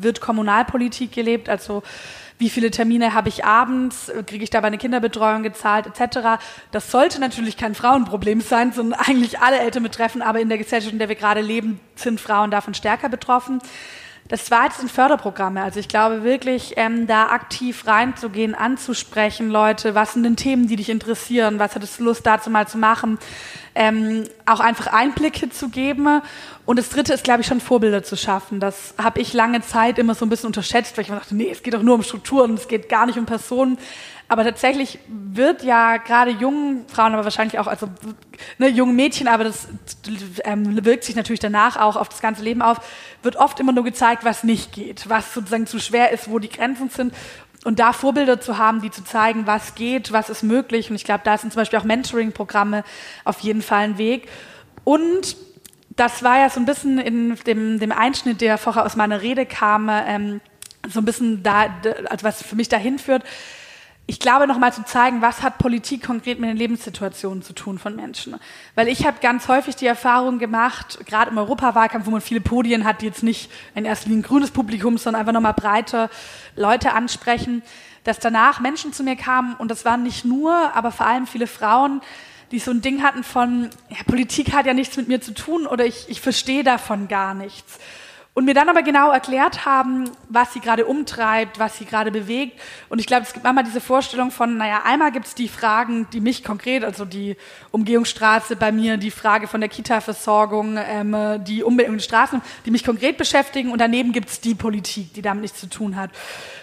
[0.00, 1.82] wird Kommunalpolitik gelebt, also
[2.44, 6.42] wie viele Termine habe ich abends, kriege ich dabei eine Kinderbetreuung gezahlt, etc.
[6.72, 10.92] Das sollte natürlich kein Frauenproblem sein, sondern eigentlich alle Eltern betreffen, aber in der Gesellschaft,
[10.92, 13.60] in der wir gerade leben, sind Frauen davon stärker betroffen.
[14.28, 15.62] Das zweite sind Förderprogramme.
[15.62, 20.76] Also ich glaube wirklich, ähm, da aktiv reinzugehen, anzusprechen, Leute, was sind denn Themen, die
[20.76, 23.18] dich interessieren, was hättest du Lust dazu mal zu machen,
[23.74, 26.22] ähm, auch einfach Einblicke zu geben.
[26.66, 28.60] Und das dritte ist, glaube ich, schon Vorbilder zu schaffen.
[28.60, 31.50] Das habe ich lange Zeit immer so ein bisschen unterschätzt, weil ich immer dachte, nee,
[31.50, 33.78] es geht doch nur um Strukturen, es geht gar nicht um Personen.
[34.26, 37.88] Aber tatsächlich wird ja gerade jungen Frauen, aber wahrscheinlich auch, also
[38.56, 39.68] ne, jungen Mädchen, aber das
[40.44, 42.80] ähm, wirkt sich natürlich danach auch auf das ganze Leben auf,
[43.22, 46.48] wird oft immer nur gezeigt, was nicht geht, was sozusagen zu schwer ist, wo die
[46.48, 47.14] Grenzen sind.
[47.64, 50.90] Und da Vorbilder zu haben, die zu zeigen, was geht, was ist möglich.
[50.90, 52.84] Und ich glaube, da sind zum Beispiel auch Mentoring-Programme
[53.24, 54.28] auf jeden Fall ein Weg.
[54.84, 55.36] Und
[55.96, 59.46] das war ja so ein bisschen in dem, dem Einschnitt, der vorher aus meiner Rede
[59.46, 60.40] kam, ähm,
[60.88, 61.74] so ein bisschen da,
[62.10, 63.24] also was für mich dahin führt
[64.06, 67.96] ich glaube, nochmal zu zeigen, was hat Politik konkret mit den Lebenssituationen zu tun von
[67.96, 68.36] Menschen.
[68.74, 72.84] Weil ich habe ganz häufig die Erfahrung gemacht, gerade im Europawahlkampf, wo man viele Podien
[72.84, 76.10] hat, die jetzt nicht in erster Linie ein grünes Publikum, sondern einfach nochmal breite
[76.54, 77.62] Leute ansprechen,
[78.04, 81.46] dass danach Menschen zu mir kamen und das waren nicht nur, aber vor allem viele
[81.46, 82.02] Frauen,
[82.50, 85.66] die so ein Ding hatten von, ja, Politik hat ja nichts mit mir zu tun
[85.66, 87.78] oder ich, ich verstehe davon gar nichts
[88.34, 92.60] und mir dann aber genau erklärt haben, was sie gerade umtreibt, was sie gerade bewegt.
[92.88, 96.08] Und ich glaube, es gibt manchmal diese Vorstellung von, naja, einmal gibt es die Fragen,
[96.12, 97.36] die mich konkret, also die
[97.70, 103.18] Umgehungsstraße bei mir, die Frage von der Kita-Versorgung, ähm, die unbedingten Straßen, die mich konkret
[103.18, 103.70] beschäftigen.
[103.70, 106.10] Und daneben gibt es die Politik, die damit nichts zu tun hat.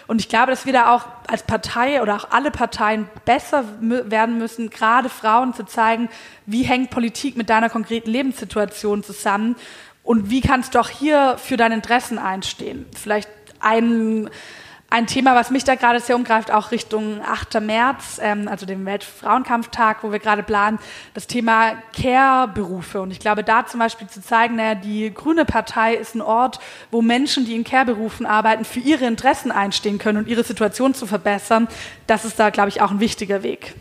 [0.06, 4.36] Und ich glaube, dass wir da auch als Partei oder auch alle Parteien besser werden
[4.36, 6.10] müssen, gerade Frauen zu zeigen,
[6.44, 9.56] wie hängt Politik mit deiner konkreten Lebenssituation zusammen
[10.02, 12.86] und wie kannst du auch hier für deine Interessen einstehen?
[12.94, 13.28] Vielleicht
[13.60, 14.28] ein,
[14.90, 17.60] ein Thema, was mich da gerade sehr umgreift, auch Richtung 8.
[17.60, 20.80] März, ähm, also dem Weltfrauenkampftag, wo wir gerade planen,
[21.14, 23.00] das Thema Care-Berufe.
[23.00, 26.58] Und ich glaube, da zum Beispiel zu zeigen, naja, die Grüne Partei ist ein Ort,
[26.90, 31.06] wo Menschen, die in Care-Berufen arbeiten, für ihre Interessen einstehen können und ihre Situation zu
[31.06, 31.68] verbessern,
[32.08, 33.74] das ist da, glaube ich, auch ein wichtiger Weg.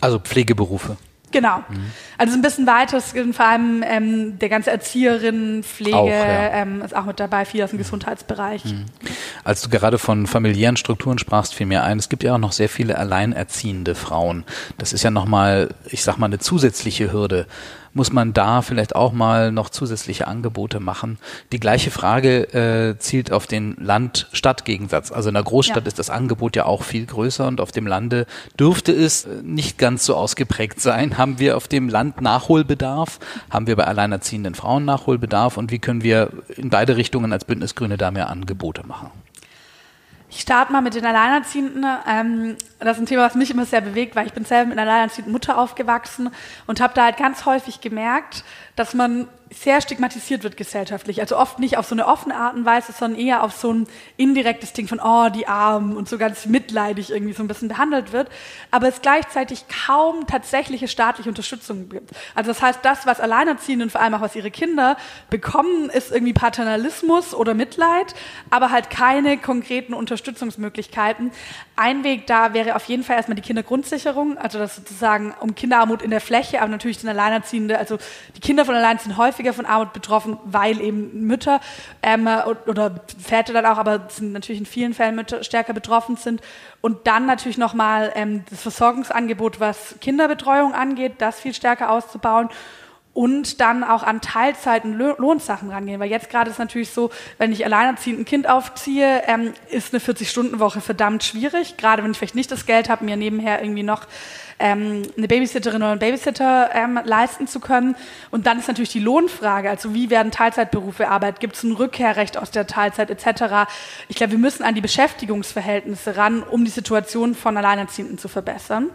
[0.00, 0.96] Also Pflegeberufe.
[1.36, 1.58] Genau.
[1.68, 1.92] Mhm.
[2.18, 6.50] Also ein bisschen weiter, vor allem ähm, der ganze Erzieherin, Pflege auch, ja.
[6.54, 8.64] ähm, ist auch mit dabei, viel aus dem Gesundheitsbereich.
[8.64, 8.86] Mhm.
[9.44, 12.52] Als du gerade von familiären Strukturen sprachst, fiel mir ein, es gibt ja auch noch
[12.52, 14.44] sehr viele alleinerziehende Frauen.
[14.78, 17.46] Das ist ja nochmal, ich sag mal, eine zusätzliche Hürde
[17.96, 21.18] muss man da vielleicht auch mal noch zusätzliche Angebote machen.
[21.50, 25.10] Die gleiche Frage äh, zielt auf den Land-Stadt-Gegensatz.
[25.10, 25.88] Also in der Großstadt ja.
[25.88, 28.26] ist das Angebot ja auch viel größer und auf dem Lande
[28.58, 31.16] dürfte es äh, nicht ganz so ausgeprägt sein.
[31.16, 33.18] Haben wir auf dem Land Nachholbedarf?
[33.48, 35.56] Haben wir bei alleinerziehenden Frauen Nachholbedarf?
[35.56, 39.10] Und wie können wir in beide Richtungen als Bündnisgrüne da mehr Angebote machen?
[40.36, 41.86] Ich starte mal mit den Alleinerziehenden.
[42.06, 44.78] Ähm, das ist ein Thema, was mich immer sehr bewegt, weil ich bin selber mit
[44.78, 46.28] einer alleinerziehenden Mutter aufgewachsen
[46.66, 48.44] und habe da halt ganz häufig gemerkt,
[48.76, 51.20] dass man sehr stigmatisiert wird gesellschaftlich.
[51.20, 53.86] Also oft nicht auf so eine offene Art und Weise, sondern eher auf so ein
[54.16, 58.12] indirektes Ding von, oh, die Armen und so ganz mitleidig irgendwie so ein bisschen behandelt
[58.12, 58.28] wird.
[58.70, 62.10] Aber es gleichzeitig kaum tatsächliche staatliche Unterstützung gibt.
[62.34, 64.96] Also das heißt, das, was Alleinerziehende und vor allem auch was ihre Kinder
[65.30, 68.14] bekommen, ist irgendwie Paternalismus oder Mitleid,
[68.50, 71.30] aber halt keine konkreten Unterstützungsmöglichkeiten.
[71.76, 76.02] Ein Weg da wäre auf jeden Fall erstmal die Kindergrundsicherung, also das sozusagen um Kinderarmut
[76.02, 77.98] in der Fläche, aber natürlich sind Alleinerziehende, also
[78.34, 81.60] die Kinder von Alleinerziehenden häufig häufiger von Armut betroffen, weil eben Mütter
[82.02, 82.28] ähm,
[82.66, 86.40] oder Väter dann auch, aber sind natürlich in vielen Fällen Mütter stärker betroffen sind.
[86.80, 92.48] Und dann natürlich nochmal ähm, das Versorgungsangebot, was Kinderbetreuung angeht, das viel stärker auszubauen
[93.14, 96.00] und dann auch an Teilzeiten Lohnsachen rangehen.
[96.00, 100.02] Weil jetzt gerade ist natürlich so, wenn ich alleinerziehend ein Kind aufziehe, ähm, ist eine
[100.02, 101.78] 40-Stunden-Woche verdammt schwierig.
[101.78, 104.02] Gerade wenn ich vielleicht nicht das Geld habe, mir nebenher irgendwie noch
[104.58, 107.96] ähm, eine Babysitterin oder einen Babysitter ähm, leisten zu können.
[108.30, 112.38] Und dann ist natürlich die Lohnfrage, also wie werden Teilzeitberufe arbeitet, gibt es ein Rückkehrrecht
[112.38, 113.68] aus der Teilzeit etc.
[114.08, 118.90] Ich glaube, wir müssen an die Beschäftigungsverhältnisse ran, um die Situation von Alleinerziehenden zu verbessern.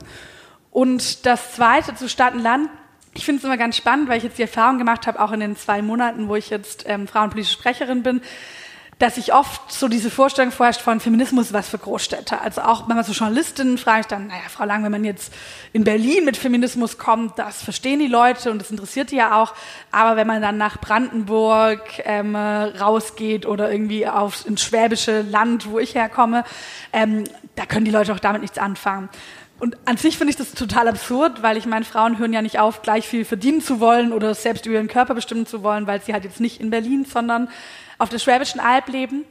[0.72, 2.70] Und das Zweite zu Stadt und Land
[3.14, 5.42] ich finde es immer ganz spannend, weil ich jetzt die Erfahrung gemacht habe, auch in
[5.42, 8.22] den zwei Monaten, wo ich jetzt ähm, frauenpolitische Sprecherin bin,
[9.02, 12.40] dass ich oft so diese Vorstellung vorherrscht von Feminismus was für Großstädte.
[12.40, 15.34] Also auch wenn man so Journalistinnen frage ich dann, naja, Frau Lang, wenn man jetzt
[15.74, 19.56] in Berlin mit Feminismus kommt, das verstehen die Leute und das interessiert die ja auch.
[19.92, 25.80] Aber wenn man dann nach Brandenburg ähm, rausgeht oder irgendwie auf ins schwäbische Land, wo
[25.80, 26.44] ich herkomme,
[26.94, 27.24] ähm,
[27.56, 29.10] da können die Leute auch damit nichts anfangen.
[29.62, 32.60] Und an sich finde ich das total absurd, weil ich meine, Frauen hören ja nicht
[32.60, 36.02] auf, gleich viel verdienen zu wollen oder selbst über ihren Körper bestimmen zu wollen, weil
[36.02, 37.48] sie halt jetzt nicht in Berlin, sondern
[38.02, 39.26] auf der Schwäbischen Alb leben.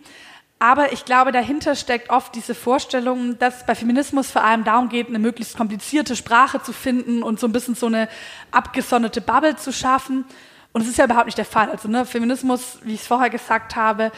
[0.61, 5.09] Aber ich glaube, dahinter steckt oft diese Vorstellung, dass bei Feminismus vor allem darum geht,
[5.09, 8.09] eine möglichst komplizierte Sprache zu finden und so ein bisschen so eine
[8.51, 10.25] abgesonderte Bubble zu schaffen.
[10.73, 11.71] Und es ist ja überhaupt nicht der Fall.
[11.71, 14.13] Also ne, Feminismus, wie ich es vorher gesagt habe,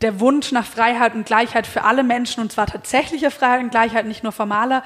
[0.00, 4.06] der Wunsch nach Freiheit und Gleichheit für alle Menschen, und zwar tatsächliche Freiheit und Gleichheit,
[4.06, 4.82] nicht nur formaler,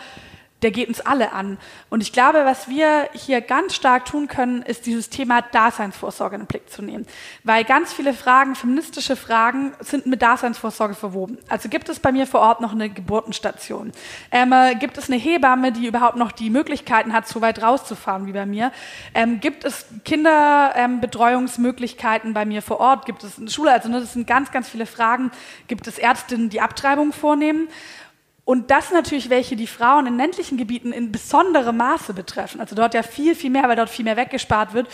[0.63, 1.59] der geht uns alle an.
[1.91, 6.43] Und ich glaube, was wir hier ganz stark tun können, ist dieses Thema Daseinsvorsorge in
[6.43, 7.07] den Blick zu nehmen.
[7.45, 11.37] Weil ganz viele Fragen, feministische Fragen, sind mit Daseinsvorsorge verwoben.
[11.49, 13.93] Also gibt es bei mir vor Ort noch eine Geburtenstation?
[14.31, 18.27] Ähm, äh, gibt es eine Hebamme, die überhaupt noch die Möglichkeiten hat, so weit rauszufahren
[18.27, 18.73] wie bei mir?
[19.15, 23.05] Ähm, gibt es Kinderbetreuungsmöglichkeiten ähm, bei mir vor Ort?
[23.05, 23.73] Gibt es eine Schule?
[23.73, 25.31] Also ne, das sind ganz, ganz viele Fragen.
[25.69, 27.69] Gibt es Ärztinnen, die Abtreibung vornehmen?
[28.47, 32.61] Und das natürlich welche, die Frauen in ländlichen Gebieten in besonderem Maße betreffen.
[32.61, 34.87] Also dort ja viel, viel mehr, weil dort viel mehr weggespart wird.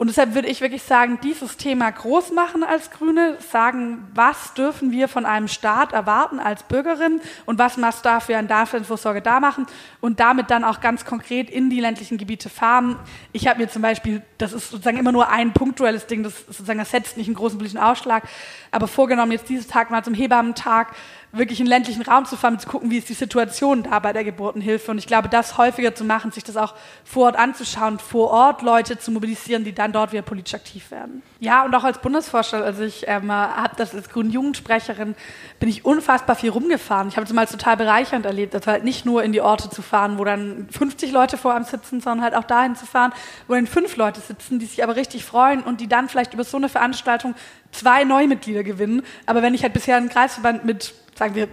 [0.00, 4.92] Und deshalb würde ich wirklich sagen, dieses Thema groß machen als Grüne, sagen, was dürfen
[4.92, 9.66] wir von einem Staat erwarten als Bürgerin und was muss dafür an Daseinsvorsorge da machen
[10.00, 12.98] und damit dann auch ganz konkret in die ländlichen Gebiete fahren.
[13.32, 16.78] Ich habe mir zum Beispiel, das ist sozusagen immer nur ein punktuelles Ding, das sozusagen
[16.78, 18.26] das setzt nicht einen großen politischen Ausschlag,
[18.70, 20.94] aber vorgenommen jetzt dieses Tag mal zum Hebammentag,
[21.32, 24.24] wirklich in ländlichen Raum zu fahren, zu gucken, wie ist die Situation da bei der
[24.24, 24.90] Geburtenhilfe.
[24.90, 28.62] Und ich glaube, das häufiger zu machen, sich das auch vor Ort anzuschauen, vor Ort
[28.62, 31.22] Leute zu mobilisieren, die dann dort wieder politisch aktiv werden.
[31.40, 35.14] Ja, und auch als Bundesvorstand, also ich ähm, habe das als Grünen Jugendsprecherin,
[35.58, 37.08] bin ich unfassbar viel rumgefahren.
[37.08, 39.82] Ich habe es mal total bereichernd erlebt, also halt nicht nur in die Orte zu
[39.82, 43.12] fahren, wo dann 50 Leute vor einem sitzen, sondern halt auch dahin zu fahren,
[43.48, 46.44] wo dann fünf Leute sitzen, die sich aber richtig freuen und die dann vielleicht über
[46.44, 47.34] so eine Veranstaltung
[47.72, 49.02] zwei Neumitglieder gewinnen.
[49.26, 51.48] Aber wenn ich halt bisher einen Kreisverband mit sagen wir,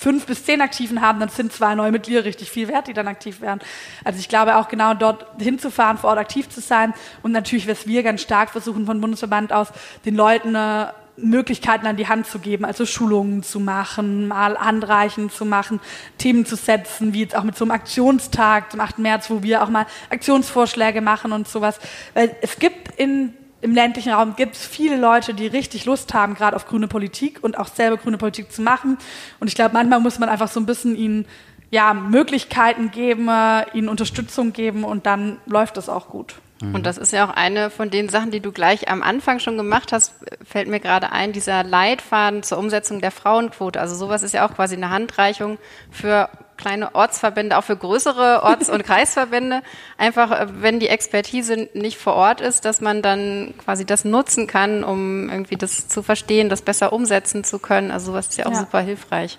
[0.00, 3.06] fünf bis zehn Aktiven haben, dann sind zwei neue Mitglieder richtig viel wert, die dann
[3.06, 3.60] aktiv werden.
[4.02, 7.86] Also ich glaube auch genau dort hinzufahren, vor Ort aktiv zu sein und natürlich, was
[7.86, 9.68] wir ganz stark versuchen von Bundesverband aus,
[10.06, 10.86] den Leuten äh,
[11.18, 15.80] Möglichkeiten an die Hand zu geben, also Schulungen zu machen, mal Handreichen zu machen,
[16.16, 19.00] Themen zu setzen, wie jetzt auch mit so einem Aktionstag zum 8.
[19.00, 21.78] März, wo wir auch mal Aktionsvorschläge machen und sowas.
[22.14, 26.34] Weil es gibt in im ländlichen Raum gibt es viele Leute, die richtig Lust haben,
[26.34, 28.98] gerade auf grüne Politik und auch selber grüne Politik zu machen.
[29.38, 31.26] Und ich glaube, manchmal muss man einfach so ein bisschen ihnen
[31.70, 36.34] ja, Möglichkeiten geben, äh, ihnen Unterstützung geben und dann läuft das auch gut.
[36.60, 36.74] Mhm.
[36.74, 39.56] Und das ist ja auch eine von den Sachen, die du gleich am Anfang schon
[39.56, 43.80] gemacht hast, fällt mir gerade ein, dieser Leitfaden zur Umsetzung der Frauenquote.
[43.80, 45.58] Also sowas ist ja auch quasi eine Handreichung
[45.90, 46.28] für
[46.60, 49.62] kleine Ortsverbände, auch für größere Orts- und Kreisverbände.
[49.98, 54.46] Einfach, äh, wenn die Expertise nicht vor Ort ist, dass man dann quasi das nutzen
[54.46, 57.90] kann, um irgendwie das zu verstehen, das besser umsetzen zu können.
[57.90, 58.60] Also sowas ist ja auch ja.
[58.60, 59.38] super hilfreich.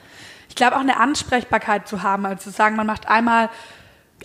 [0.50, 3.50] Ich glaube auch eine Ansprechbarkeit zu haben, also zu sagen, man macht einmal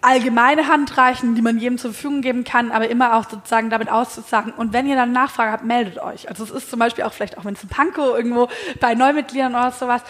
[0.03, 4.53] allgemeine Handreichen, die man jedem zur Verfügung geben kann, aber immer auch sozusagen damit auszusagen.
[4.53, 6.29] Und wenn ihr dann Nachfrage habt, meldet euch.
[6.29, 8.49] Also es ist zum Beispiel auch vielleicht auch, wenn es ein Panko irgendwo
[8.81, 10.03] bei Neumitgliedern oder sowas,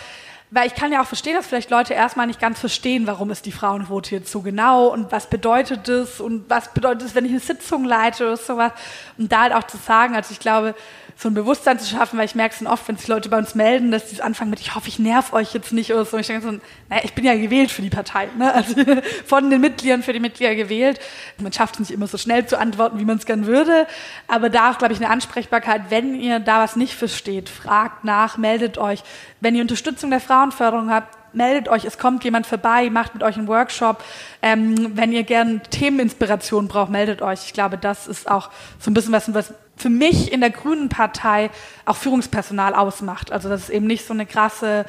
[0.51, 3.47] weil ich kann ja auch verstehen, dass vielleicht Leute erstmal nicht ganz verstehen, warum ist
[3.47, 7.33] die Frauenquote jetzt so genau und was bedeutet das und was bedeutet es, wenn ich
[7.33, 8.73] eine Sitzung leite oder sowas.
[9.19, 10.75] Und da halt auch zu sagen, also ich glaube,
[11.19, 13.39] so ein Bewusstsein zu schaffen, weil ich merke es dann oft, wenn sich Leute bei
[13.39, 16.19] uns melden, dass die anfangen mit, ich hoffe, ich nerv euch jetzt nicht oder so.
[16.19, 16.59] Ich denke so,
[16.91, 18.53] naja, ich bin ja gewählt für die Partei, ne?
[18.53, 18.75] also
[19.25, 21.01] von den Mitgliedern für die Mitglieder gewählt.
[21.39, 23.87] Man schafft es nicht immer so schnell zu antworten, wie man es gern würde,
[24.29, 28.37] aber da auch, glaube ich, eine Ansprechbarkeit, wenn ihr da was nicht versteht, fragt nach,
[28.37, 29.03] meldet euch.
[29.41, 33.37] Wenn ihr Unterstützung der Frauenförderung habt, meldet euch, es kommt jemand vorbei, macht mit euch
[33.37, 34.05] einen Workshop.
[34.43, 37.47] Ähm, wenn ihr gern Themeninspiration braucht, meldet euch.
[37.47, 40.89] Ich glaube, das ist auch so ein bisschen was, was für mich in der Grünen
[40.89, 41.51] Partei
[41.85, 43.33] auch Führungspersonal ausmacht.
[43.33, 44.87] Also dass es eben nicht so eine krasse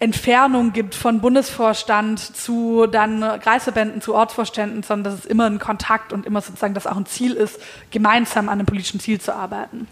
[0.00, 6.12] Entfernung gibt von Bundesvorstand zu dann Kreisverbänden, zu Ortsvorständen, sondern dass es immer ein Kontakt
[6.12, 7.58] und immer sozusagen das auch ein Ziel ist,
[7.90, 9.88] gemeinsam an einem politischen Ziel zu arbeiten.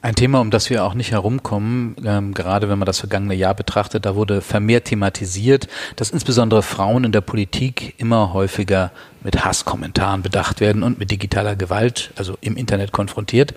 [0.00, 3.54] Ein Thema, um das wir auch nicht herumkommen, ähm, gerade wenn man das vergangene Jahr
[3.54, 8.92] betrachtet, da wurde vermehrt thematisiert, dass insbesondere Frauen in der Politik immer häufiger
[9.24, 13.54] mit Hasskommentaren bedacht werden und mit digitaler Gewalt, also im Internet konfrontiert.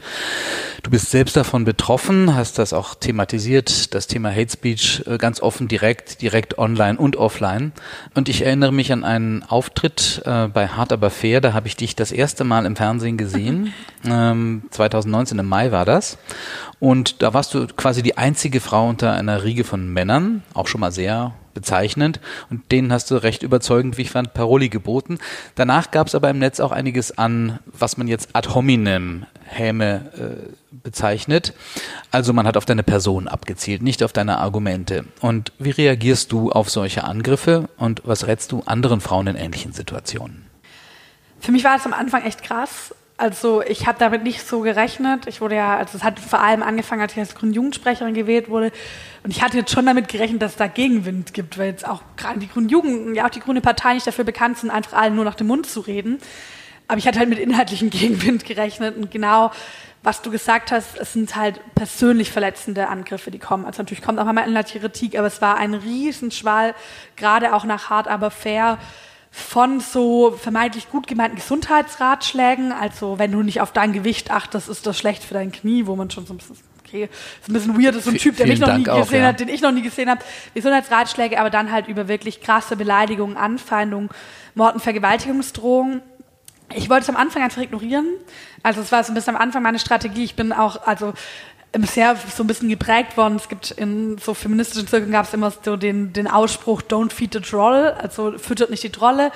[0.81, 5.41] Du bist selbst davon betroffen, hast das auch thematisiert, das Thema Hate Speech äh, ganz
[5.41, 7.73] offen, direkt, direkt online und offline.
[8.15, 11.75] Und ich erinnere mich an einen Auftritt äh, bei Hart aber fair, da habe ich
[11.75, 13.73] dich das erste Mal im Fernsehen gesehen.
[14.05, 16.17] Ähm, 2019 im Mai war das.
[16.79, 20.79] Und da warst du quasi die einzige Frau unter einer Riege von Männern, auch schon
[20.79, 22.19] mal sehr bezeichnend.
[22.51, 25.17] Und denen hast du recht überzeugend, wie ich fand, Paroli geboten.
[25.55, 30.11] Danach gab es aber im Netz auch einiges an, was man jetzt ad hominem Häme
[30.13, 31.53] äh, bezeichnet.
[32.11, 35.05] Also man hat auf deine Person abgezielt, nicht auf deine Argumente.
[35.19, 39.73] Und wie reagierst du auf solche Angriffe und was rätst du anderen Frauen in ähnlichen
[39.73, 40.45] Situationen?
[41.39, 42.93] Für mich war es am Anfang echt krass.
[43.19, 45.25] Also ich habe damit nicht so gerechnet.
[45.25, 48.47] Ich wurde ja, also es hat vor allem angefangen, als ich als Grünen Jugendsprecherin gewählt
[48.47, 48.71] wurde.
[49.23, 52.03] Und ich hatte jetzt schon damit gerechnet, dass es da Gegenwind gibt, weil jetzt auch
[52.15, 55.15] gerade die Grünen Jugend, ja auch die Grüne Partei nicht dafür bekannt sind, einfach allen
[55.15, 56.19] nur nach dem Mund zu reden.
[56.87, 59.51] Aber ich hatte halt mit inhaltlichen Gegenwind gerechnet und genau,
[60.03, 63.65] was du gesagt hast, es sind halt persönlich verletzende Angriffe, die kommen.
[63.65, 66.75] Also natürlich kommt auch mal inhaltliche Kritik, aber es war ein Riesenschwall,
[67.15, 68.77] gerade auch nach hart, aber fair
[69.31, 74.85] von so vermeintlich gut gemeinten Gesundheitsratschlägen, also wenn du nicht auf dein Gewicht achtest, ist
[74.87, 77.03] das schlecht für dein Knie, wo man schon so ein bisschen, okay,
[77.41, 79.27] ist ein bisschen weird, ist so ein Typ, der mich noch Dank nie gesehen ja.
[79.27, 80.21] hat, den ich noch nie gesehen habe,
[80.53, 84.09] Gesundheitsratschläge, aber dann halt über wirklich krasse Beleidigungen, Anfeindungen,
[84.55, 86.01] Mord und Vergewaltigungsdrohungen.
[86.73, 88.07] Ich wollte es am Anfang einfach ignorieren.
[88.63, 90.25] Also es war so ein bisschen am Anfang meine Strategie.
[90.25, 91.13] Ich bin auch, also
[91.71, 93.35] bisher so ein bisschen geprägt worden.
[93.35, 97.33] Es gibt in so feministischen Zirkeln gab es immer so den, den Ausspruch Don't feed
[97.33, 99.31] the troll, also füttert nicht die Trolle.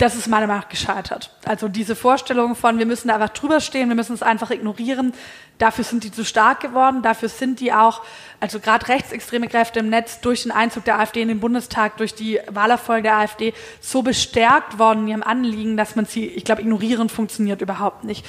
[0.00, 1.30] Das ist meiner Meinung nach gescheitert.
[1.44, 5.12] Also diese Vorstellung von, wir müssen da einfach drüber stehen, wir müssen es einfach ignorieren,
[5.58, 8.00] dafür sind die zu stark geworden, dafür sind die auch,
[8.40, 12.14] also gerade rechtsextreme Kräfte im Netz durch den Einzug der AfD in den Bundestag, durch
[12.14, 13.52] die Wahlerfolge der AfD
[13.82, 18.24] so bestärkt worden in ihrem Anliegen, dass man sie, ich glaube, ignorieren funktioniert überhaupt nicht.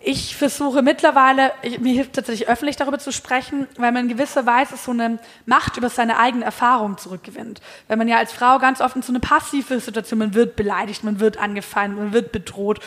[0.00, 4.76] Ich versuche mittlerweile, mir hilft tatsächlich öffentlich darüber zu sprechen, weil man in gewisser Weise
[4.76, 7.60] so eine Macht über seine eigene Erfahrung zurückgewinnt.
[7.88, 11.02] Wenn man ja als Frau ganz oft in so eine passive Situation, man wird beleidigt,
[11.02, 12.80] man wird angefeindet, man wird bedroht.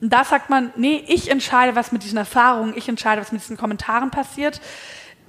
[0.00, 3.42] Und da sagt man, nee, ich entscheide, was mit diesen Erfahrungen, ich entscheide, was mit
[3.42, 4.62] diesen Kommentaren passiert.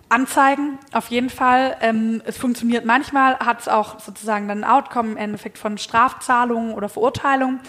[0.08, 1.76] Anzeigen, auf jeden Fall.
[1.82, 6.74] Ähm, es funktioniert manchmal, hat es auch sozusagen dann ein Outcome im Endeffekt von Strafzahlungen
[6.74, 7.60] oder Verurteilungen.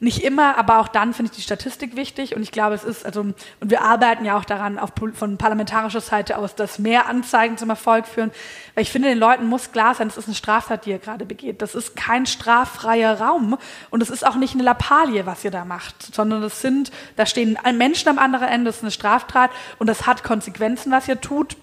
[0.00, 2.36] Nicht immer, aber auch dann finde ich die Statistik wichtig.
[2.36, 6.00] Und ich glaube, es ist, also, und wir arbeiten ja auch daran, auf, von parlamentarischer
[6.00, 8.30] Seite aus, dass mehr Anzeigen zum Erfolg führen,
[8.76, 11.24] weil ich finde, den Leuten muss klar sein, das ist eine Straftat, die ihr gerade
[11.24, 11.62] begeht.
[11.62, 13.58] Das ist kein straffreier Raum.
[13.90, 17.26] Und es ist auch nicht eine Lappalie, was ihr da macht, sondern es sind, da
[17.26, 19.50] stehen Menschen am anderen Ende, das ist eine Straftat.
[19.80, 21.56] Und das hat Konsequenzen, was ihr tut,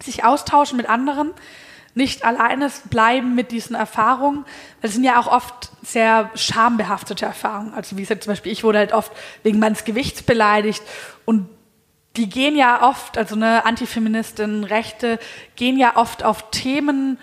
[0.00, 1.32] sich austauschen mit anderen
[1.94, 4.44] nicht alleine bleiben mit diesen Erfahrungen,
[4.80, 7.74] weil es sind ja auch oft sehr schambehaftete Erfahrungen.
[7.74, 10.82] Also wie gesagt, zum Beispiel, ich wurde halt oft wegen meines Gewichts beleidigt
[11.24, 11.48] und
[12.16, 15.18] die gehen ja oft, also eine Antifeministin, Rechte,
[15.56, 17.18] gehen ja oft auf Themen,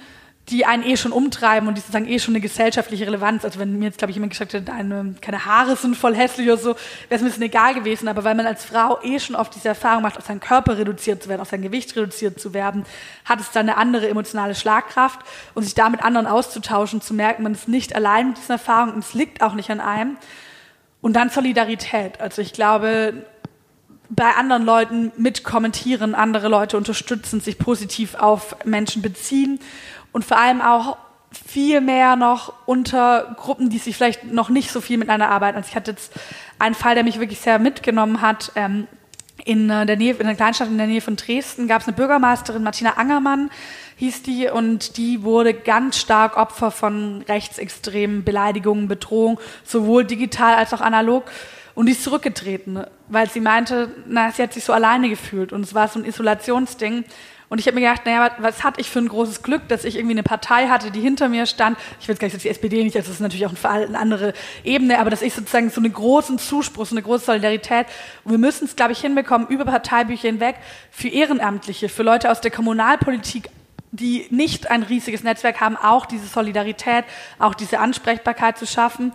[0.50, 3.46] die einen eh schon umtreiben und die sozusagen eh schon eine gesellschaftliche Relevanz.
[3.46, 4.72] Also wenn mir jetzt, glaube ich, jemand gesagt hätte,
[5.22, 6.76] keine Haare sind voll hässlich oder so, wäre
[7.10, 8.08] es ein bisschen egal gewesen.
[8.08, 11.24] Aber weil man als Frau eh schon oft diese Erfahrung macht, auf seinen Körper reduziert
[11.24, 12.86] zu werden, auf sein Gewicht reduziert zu werden,
[13.26, 15.20] hat es dann eine andere emotionale Schlagkraft
[15.54, 18.94] und sich da mit anderen auszutauschen, zu merken, man ist nicht allein mit diesen Erfahrungen
[18.94, 20.18] und es liegt auch nicht an einem.
[21.02, 22.20] Und dann Solidarität.
[22.20, 23.14] Also ich glaube,
[24.10, 29.60] bei anderen Leuten mitkommentieren, andere Leute unterstützen, sich positiv auf Menschen beziehen
[30.12, 30.98] und vor allem auch
[31.32, 35.58] viel mehr noch unter Gruppen, die sich vielleicht noch nicht so viel miteinander arbeiten.
[35.58, 36.13] Also ich hatte jetzt
[36.58, 38.52] einen Fall, der mich wirklich sehr mitgenommen hat.
[38.56, 38.88] Ähm,
[39.45, 41.95] in äh, der Nähe, in einer Kleinstadt in der Nähe von Dresden gab es eine
[41.95, 43.50] Bürgermeisterin, Martina Angermann
[43.98, 50.74] hieß die, und die wurde ganz stark Opfer von rechtsextremen Beleidigungen, Bedrohungen, sowohl digital als
[50.74, 51.26] auch analog.
[51.76, 55.63] Und die ist zurückgetreten, weil sie meinte, na, sie hat sich so alleine gefühlt und
[55.63, 57.04] es war so ein Isolationsding.
[57.50, 59.84] Und ich habe mir gedacht, naja, was, was hatte ich für ein großes Glück, dass
[59.84, 61.78] ich irgendwie eine Partei hatte, die hinter mir stand.
[62.00, 63.98] Ich will jetzt gar nicht jetzt die SPD nicht, also das ist natürlich auch eine
[63.98, 64.34] andere
[64.64, 67.88] Ebene, aber dass ich sozusagen so einen großen Zuspruch, so eine große Solidarität.
[68.24, 70.58] Und wir müssen es, glaube ich, hinbekommen, über Parteibücher hinweg,
[70.92, 73.50] für Ehrenamtliche, für Leute aus der Kommunalpolitik,
[73.92, 77.06] die nicht ein riesiges Netzwerk haben, auch diese Solidarität,
[77.40, 79.12] auch diese Ansprechbarkeit zu schaffen.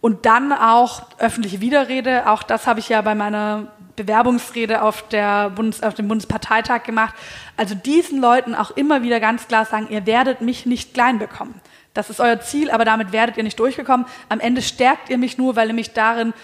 [0.00, 5.50] Und dann auch öffentliche Widerrede, auch das habe ich ja bei meiner Bewerbungsrede auf, der
[5.50, 7.14] Bundes, auf dem Bundesparteitag gemacht.
[7.56, 11.60] Also diesen Leuten auch immer wieder ganz klar sagen, ihr werdet mich nicht klein bekommen.
[11.94, 14.06] Das ist euer Ziel, aber damit werdet ihr nicht durchgekommen.
[14.28, 16.34] Am Ende stärkt ihr mich nur, weil ihr mich darin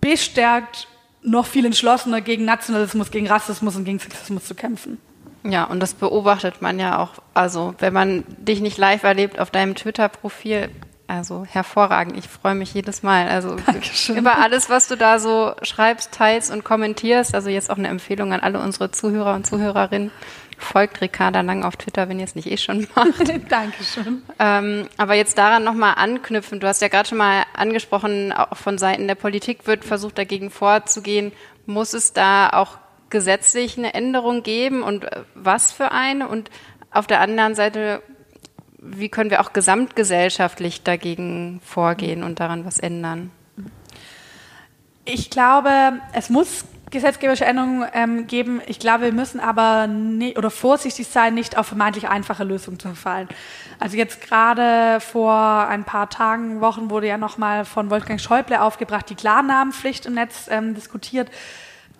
[0.00, 0.88] bestärkt,
[1.22, 4.98] noch viel entschlossener gegen Nationalismus, gegen Rassismus und gegen Sexismus zu kämpfen.
[5.42, 7.22] Ja, und das beobachtet man ja auch.
[7.34, 10.70] Also, wenn man dich nicht live erlebt auf deinem Twitter-Profil,
[11.06, 12.16] Also hervorragend.
[12.16, 13.28] Ich freue mich jedes Mal.
[13.28, 14.16] Also Dankeschön.
[14.16, 17.34] über alles, was du da so schreibst, teilst und kommentierst.
[17.34, 20.10] Also jetzt auch eine Empfehlung an alle unsere Zuhörer und Zuhörerinnen.
[20.56, 23.28] Folgt Ricarda Lang auf Twitter, wenn ihr es nicht eh schon macht.
[23.50, 24.22] Dankeschön.
[24.38, 26.60] Ähm, aber jetzt daran nochmal anknüpfen.
[26.60, 30.50] Du hast ja gerade schon mal angesprochen, auch von Seiten der Politik wird versucht, dagegen
[30.50, 31.32] vorzugehen.
[31.66, 32.78] Muss es da auch
[33.10, 36.28] gesetzlich eine Änderung geben und äh, was für eine?
[36.28, 36.50] Und
[36.90, 38.02] auf der anderen Seite
[38.84, 43.30] wie können wir auch gesamtgesellschaftlich dagegen vorgehen und daran was ändern?
[45.04, 45.70] Ich glaube,
[46.12, 48.62] es muss gesetzgeberische Änderungen ähm, geben.
[48.66, 52.88] Ich glaube, wir müssen aber nie, oder vorsichtig sein, nicht auf vermeintlich einfache Lösungen zu
[52.88, 53.28] verfallen.
[53.80, 59.10] Also jetzt gerade vor ein paar Tagen, Wochen wurde ja nochmal von Wolfgang Schäuble aufgebracht,
[59.10, 61.30] die Klarnamenpflicht im Netz ähm, diskutiert.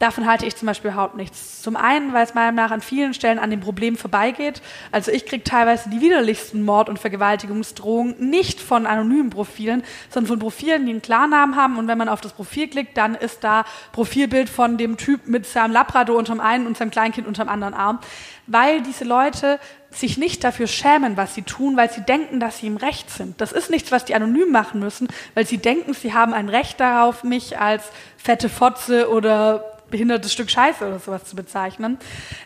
[0.00, 1.62] Davon halte ich zum Beispiel überhaupt nichts.
[1.62, 4.60] Zum einen, weil es meiner Meinung nach an vielen Stellen an dem Problem vorbeigeht.
[4.90, 10.38] Also ich kriege teilweise die widerlichsten Mord- und Vergewaltigungsdrohungen nicht von anonymen Profilen, sondern von
[10.40, 11.78] Profilen, die einen Klarnamen haben.
[11.78, 15.46] Und wenn man auf das Profil klickt, dann ist da Profilbild von dem Typ mit
[15.46, 18.00] seinem Labrador unterm einen und seinem Kleinkind unterm anderen Arm.
[18.46, 19.58] Weil diese Leute
[19.90, 23.40] sich nicht dafür schämen, was sie tun, weil sie denken, dass sie im Recht sind.
[23.40, 26.80] Das ist nichts, was die anonym machen müssen, weil sie denken, sie haben ein Recht
[26.80, 27.84] darauf, mich als
[28.16, 31.98] fette Fotze oder behindertes Stück Scheiße oder sowas zu bezeichnen.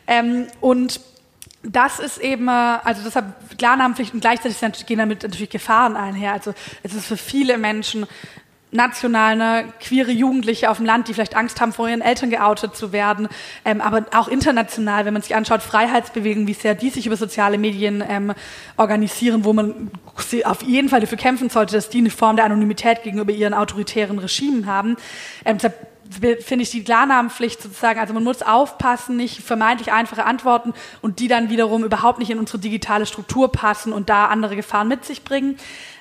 [0.06, 1.00] Ähm, und
[1.62, 6.32] das ist eben, äh, also deshalb Klarnamenpflicht und gleichzeitig gehen damit natürlich Gefahren einher.
[6.32, 8.06] Also es ist für viele Menschen
[8.70, 12.76] national ne, queere Jugendliche auf dem Land, die vielleicht Angst haben, vor ihren Eltern geoutet
[12.76, 13.28] zu werden,
[13.64, 17.58] ähm, aber auch international, wenn man sich anschaut, Freiheitsbewegungen, wie sehr die sich über soziale
[17.58, 18.34] Medien ähm,
[18.76, 19.90] organisieren, wo man
[20.44, 24.18] auf jeden Fall dafür kämpfen sollte, dass die eine Form der Anonymität gegenüber ihren autoritären
[24.18, 24.96] Regimen haben.
[25.44, 30.72] Ähm, deshalb finde ich die Klarnamenpflicht sozusagen, also man muss aufpassen, nicht vermeintlich einfache Antworten
[31.02, 34.88] und die dann wiederum überhaupt nicht in unsere digitale Struktur passen und da andere Gefahren
[34.88, 35.58] mit sich bringen.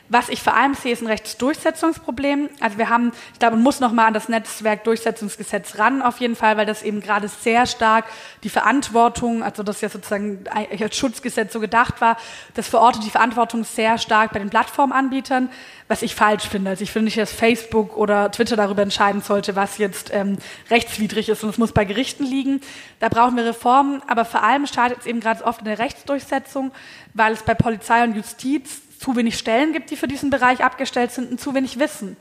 [0.09, 2.49] Was ich vor allem sehe, ist ein Rechtsdurchsetzungsproblem.
[2.61, 6.37] Also wir haben, ich glaube, man muss noch mal an das Netzwerkdurchsetzungsgesetz ran, auf jeden
[6.37, 8.05] Fall, weil das eben gerade sehr stark
[8.43, 12.15] die Verantwortung, also das ja sozusagen als Schutzgesetz so gedacht war,
[12.53, 15.49] das verortet die Verantwortung sehr stark bei den Plattformanbietern,
[15.89, 16.69] was ich falsch finde.
[16.69, 20.37] Also ich finde nicht, dass Facebook oder Twitter darüber entscheiden sollte, was jetzt ähm,
[20.69, 22.61] rechtswidrig ist und es muss bei Gerichten liegen.
[23.01, 26.71] Da brauchen wir Reformen, aber vor allem startet es eben gerade oft in der Rechtsdurchsetzung,
[27.13, 31.11] weil es bei Polizei und Justiz zu wenig Stellen gibt, die für diesen Bereich abgestellt
[31.11, 32.17] sind und zu wenig Wissen.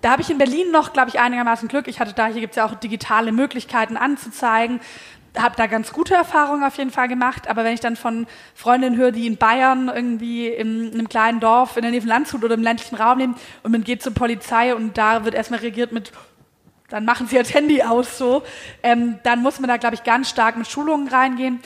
[0.00, 1.88] Da habe ich in Berlin noch, glaube ich, einigermaßen Glück.
[1.88, 4.80] Ich hatte da, hier gibt es ja auch digitale Möglichkeiten anzuzeigen.
[5.36, 7.48] Habe da ganz gute Erfahrungen auf jeden Fall gemacht.
[7.48, 11.40] Aber wenn ich dann von Freundinnen höre, die in Bayern irgendwie in, in einem kleinen
[11.40, 14.12] Dorf in der Nähe von Landshut oder im ländlichen Raum leben und man geht zur
[14.12, 16.12] Polizei und da wird erstmal reagiert mit
[16.88, 18.42] dann machen sie das Handy aus so.
[18.82, 21.60] Ähm, dann muss man da, glaube ich, ganz stark mit Schulungen reingehen.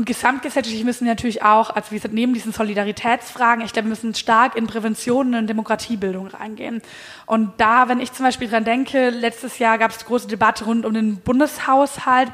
[0.00, 3.90] Und gesamtgesellschaftlich müssen wir natürlich auch, also wir sind neben diesen Solidaritätsfragen, ich glaube, wir
[3.90, 6.80] müssen stark in Prävention und Demokratiebildung reingehen.
[7.26, 10.86] Und da, wenn ich zum Beispiel dran denke, letztes Jahr gab es große Debatte rund
[10.86, 12.32] um den Bundeshaushalt,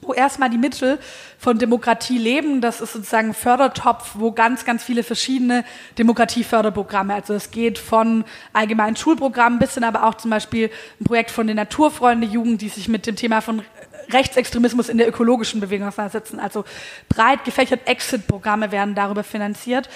[0.00, 0.98] wo erstmal die Mittel
[1.38, 2.60] von Demokratie leben.
[2.60, 5.64] Das ist sozusagen ein Fördertopf, wo ganz, ganz viele verschiedene
[5.98, 11.30] Demokratieförderprogramme, also es geht von allgemeinen Schulprogrammen bis hin aber auch zum Beispiel ein Projekt
[11.30, 13.62] von den Naturfreunde Jugend, die sich mit dem Thema von
[14.10, 16.38] Rechtsextremismus in der ökologischen Bewegung auseinandersetzen.
[16.38, 16.64] Also
[17.08, 19.88] breit gefächert Exit-Programme werden darüber finanziert.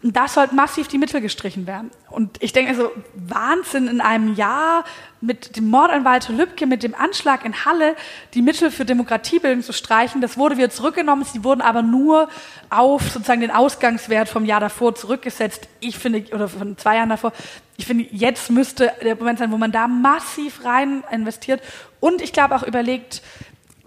[0.00, 1.90] Da sollten massiv die Mittel gestrichen werden.
[2.08, 4.84] Und ich denke also, Wahnsinn in einem Jahr
[5.20, 7.96] mit dem Mord an Walter Lübcke, mit dem Anschlag in Halle,
[8.34, 10.20] die Mittel für Demokratiebildung zu streichen.
[10.20, 11.24] Das wurde wieder zurückgenommen.
[11.24, 12.28] Sie wurden aber nur
[12.70, 15.68] auf sozusagen den Ausgangswert vom Jahr davor zurückgesetzt.
[15.80, 17.32] Ich finde, oder von zwei Jahren davor.
[17.76, 21.60] Ich finde, jetzt müsste der Moment sein, wo man da massiv rein investiert
[21.98, 23.22] und ich glaube auch überlegt,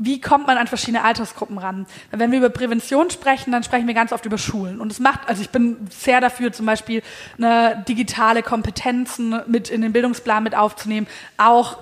[0.04, 1.86] wie kommt man an verschiedene Altersgruppen ran?
[2.10, 4.82] Wenn wir über Prävention sprechen, dann sprechen wir ganz oft über Schulen.
[4.82, 7.04] Und es macht, also ich bin sehr dafür, zum Beispiel
[7.38, 11.06] eine digitale Kompetenzen mit in den Bildungsplan mit aufzunehmen,
[11.38, 11.78] auch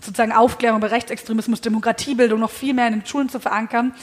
[0.00, 3.94] sozusagen Aufklärung über Rechtsextremismus, Demokratiebildung noch viel mehr in den Schulen zu verankern.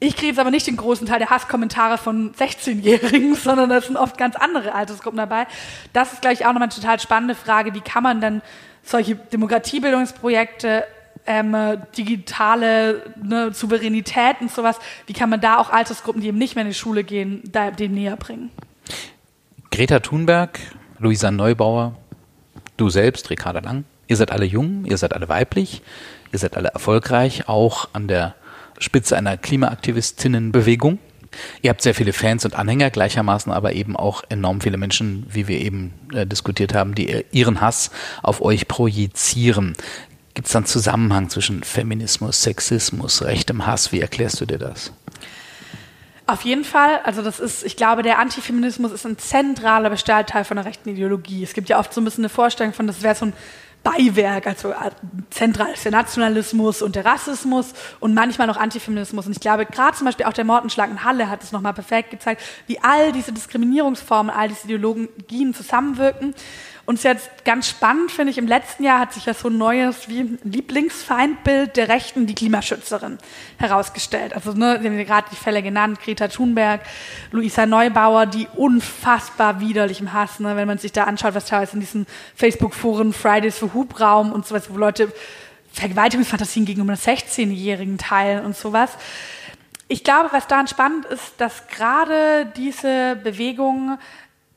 [0.00, 3.96] Ich kriege jetzt aber nicht den großen Teil der Hasskommentare von 16-Jährigen, sondern da sind
[3.96, 5.46] oft ganz andere Altersgruppen dabei.
[5.94, 7.72] Das ist, glaube ich, auch nochmal eine total spannende Frage.
[7.72, 8.42] Wie kann man denn
[8.82, 10.84] solche Demokratiebildungsprojekte
[11.26, 11.56] ähm,
[11.96, 16.62] digitale ne, Souveränität und sowas, wie kann man da auch Altersgruppen, die eben nicht mehr
[16.62, 18.50] in die Schule gehen, da, dem näher bringen?
[19.70, 20.60] Greta Thunberg,
[20.98, 21.96] Luisa Neubauer,
[22.76, 25.82] du selbst, Ricarda Lang, ihr seid alle jung, ihr seid alle weiblich,
[26.32, 28.34] ihr seid alle erfolgreich, auch an der
[28.78, 30.98] Spitze einer Klimaaktivistinnenbewegung.
[31.62, 35.48] Ihr habt sehr viele Fans und Anhänger, gleichermaßen aber eben auch enorm viele Menschen, wie
[35.48, 37.90] wir eben äh, diskutiert haben, die ihren Hass
[38.22, 39.74] auf euch projizieren.
[40.34, 43.92] Gibt es dann Zusammenhang zwischen Feminismus, Sexismus, rechtem Hass?
[43.92, 44.92] Wie erklärst du dir das?
[46.26, 47.00] Auf jeden Fall.
[47.04, 51.42] Also das ist, ich glaube, der Antifeminismus ist ein zentraler Bestandteil von der rechten Ideologie.
[51.44, 53.32] Es gibt ja oft so ein bisschen eine Vorstellung von, das wäre so ein
[53.84, 54.90] Beiwerk, also äh,
[55.28, 59.26] zentral ist der Nationalismus und der Rassismus und manchmal noch Antifeminismus.
[59.26, 62.10] Und ich glaube, gerade zum Beispiel auch der Mortenschlag in Halle hat es nochmal perfekt
[62.10, 66.34] gezeigt, wie all diese Diskriminierungsformen, all diese Ideologien zusammenwirken
[66.86, 69.48] und es ist jetzt ganz spannend, finde ich, im letzten Jahr hat sich ja so
[69.48, 73.18] ein neues wie Lieblingsfeindbild der Rechten, die Klimaschützerin,
[73.58, 74.34] herausgestellt.
[74.34, 76.82] Also ne, Sie haben gerade die Fälle genannt, Greta Thunberg,
[77.30, 81.74] Luisa Neubauer, die unfassbar widerlich im Hass, ne, wenn man sich da anschaut, was teilweise
[81.74, 85.10] in diesen Facebook-Foren Fridays for Hubraum und sowas, wo Leute
[85.72, 88.90] Vergewaltigungsfantasien gegenüber 16-Jährigen teilen und sowas.
[89.88, 93.98] Ich glaube, was daran spannend ist, dass gerade diese Bewegung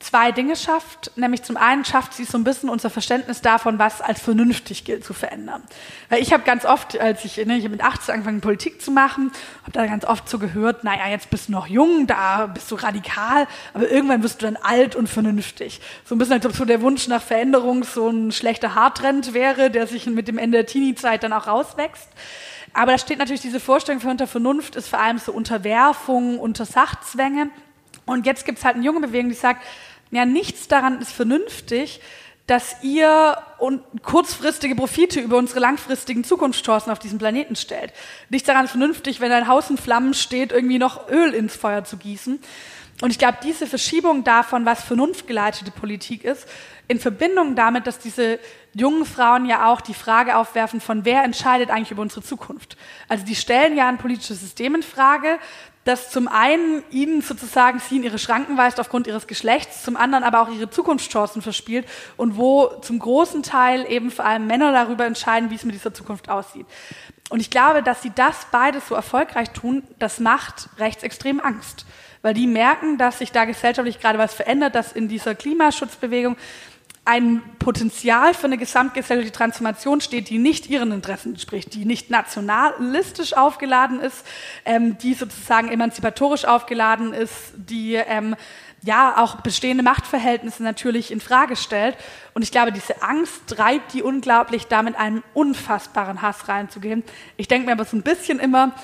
[0.00, 1.10] zwei Dinge schafft.
[1.16, 5.04] Nämlich zum einen schafft sie so ein bisschen unser Verständnis davon, was als vernünftig gilt
[5.04, 5.62] zu verändern.
[6.08, 8.90] Weil ich habe ganz oft, als ich, ne, ich hab mit 18 angefangen Politik zu
[8.90, 9.32] machen,
[9.62, 12.76] habe da ganz oft so gehört, naja, jetzt bist du noch jung, da bist du
[12.76, 15.80] radikal, aber irgendwann wirst du dann alt und vernünftig.
[16.04, 19.70] So ein bisschen, als ob so der Wunsch nach Veränderung so ein schlechter Haartrend wäre,
[19.70, 22.08] der sich mit dem Ende der Teenie-Zeit dann auch rauswächst.
[22.72, 26.64] Aber da steht natürlich diese Vorstellung für unter Vernunft ist vor allem so Unterwerfung, unter
[26.64, 27.50] Sachzwänge.
[28.08, 29.62] Und jetzt gibt es halt eine junge Bewegung, die sagt,
[30.10, 32.00] ja, nichts daran ist vernünftig,
[32.46, 37.92] dass ihr und kurzfristige Profite über unsere langfristigen Zukunftschancen auf diesem Planeten stellt.
[38.30, 41.84] Nichts daran ist vernünftig, wenn ein Haus in Flammen steht, irgendwie noch Öl ins Feuer
[41.84, 42.40] zu gießen.
[43.00, 46.48] Und ich glaube, diese Verschiebung davon, was vernunftgeleitete Politik ist,
[46.88, 48.40] in Verbindung damit, dass diese
[48.72, 52.76] jungen Frauen ja auch die Frage aufwerfen von wer entscheidet eigentlich über unsere Zukunft.
[53.08, 55.38] Also die stellen ja ein politisches System in Frage,
[55.88, 60.22] das zum einen ihnen sozusagen sie in ihre Schranken weist aufgrund ihres Geschlechts, zum anderen
[60.22, 61.86] aber auch ihre Zukunftschancen verspielt
[62.18, 65.94] und wo zum großen Teil eben vor allem Männer darüber entscheiden, wie es mit dieser
[65.94, 66.66] Zukunft aussieht.
[67.30, 71.86] Und ich glaube, dass sie das beides so erfolgreich tun, das macht rechtsextrem Angst.
[72.20, 76.36] Weil die merken, dass sich da gesellschaftlich gerade was verändert, dass in dieser Klimaschutzbewegung
[77.08, 83.32] ein Potenzial für eine gesamtgesellschaftliche Transformation steht, die nicht ihren Interessen entspricht, die nicht nationalistisch
[83.32, 84.26] aufgeladen ist,
[84.66, 88.36] ähm, die sozusagen emanzipatorisch aufgeladen ist, die ähm,
[88.82, 91.96] ja auch bestehende Machtverhältnisse natürlich in Frage stellt.
[92.34, 97.02] Und ich glaube, diese Angst treibt die unglaublich, damit einen unfassbaren Hass reinzugehen.
[97.38, 98.74] Ich denke mir aber so ein bisschen immer,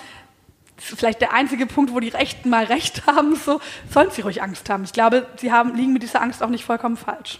[0.76, 3.60] das ist vielleicht der einzige Punkt, wo die Rechten mal recht haben, so
[3.90, 4.84] sollen sie ruhig Angst haben.
[4.84, 7.38] Ich glaube, sie haben, liegen mit dieser Angst auch nicht vollkommen falsch.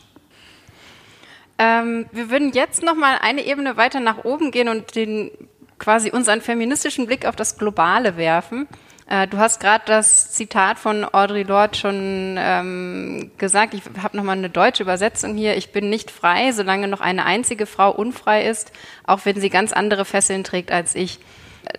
[1.59, 5.31] Ähm, wir würden jetzt noch mal eine Ebene weiter nach oben gehen und den
[5.79, 8.67] quasi unseren feministischen Blick auf das Globale werfen.
[9.07, 13.75] Äh, du hast gerade das Zitat von Audre Lorde schon ähm, gesagt.
[13.75, 15.57] Ich habe noch mal eine deutsche Übersetzung hier.
[15.57, 18.73] Ich bin nicht frei, solange noch eine einzige Frau unfrei ist,
[19.07, 21.21] auch wenn sie ganz andere Fesseln trägt als ich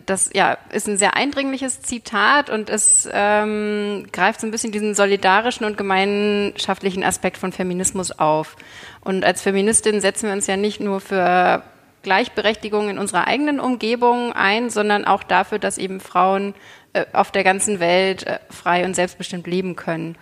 [0.05, 4.95] das ja, ist ein sehr eindringliches Zitat und es ähm, greift so ein bisschen diesen
[4.95, 8.55] solidarischen und gemeinschaftlichen Aspekt von Feminismus auf.
[9.05, 11.63] Und als Feministin setzen wir uns ja nicht nur für
[12.01, 16.55] Gleichberechtigung in unserer eigenen Umgebung ein, sondern auch dafür, dass eben Frauen
[16.93, 20.17] äh, auf der ganzen Welt äh, frei und selbstbestimmt leben können.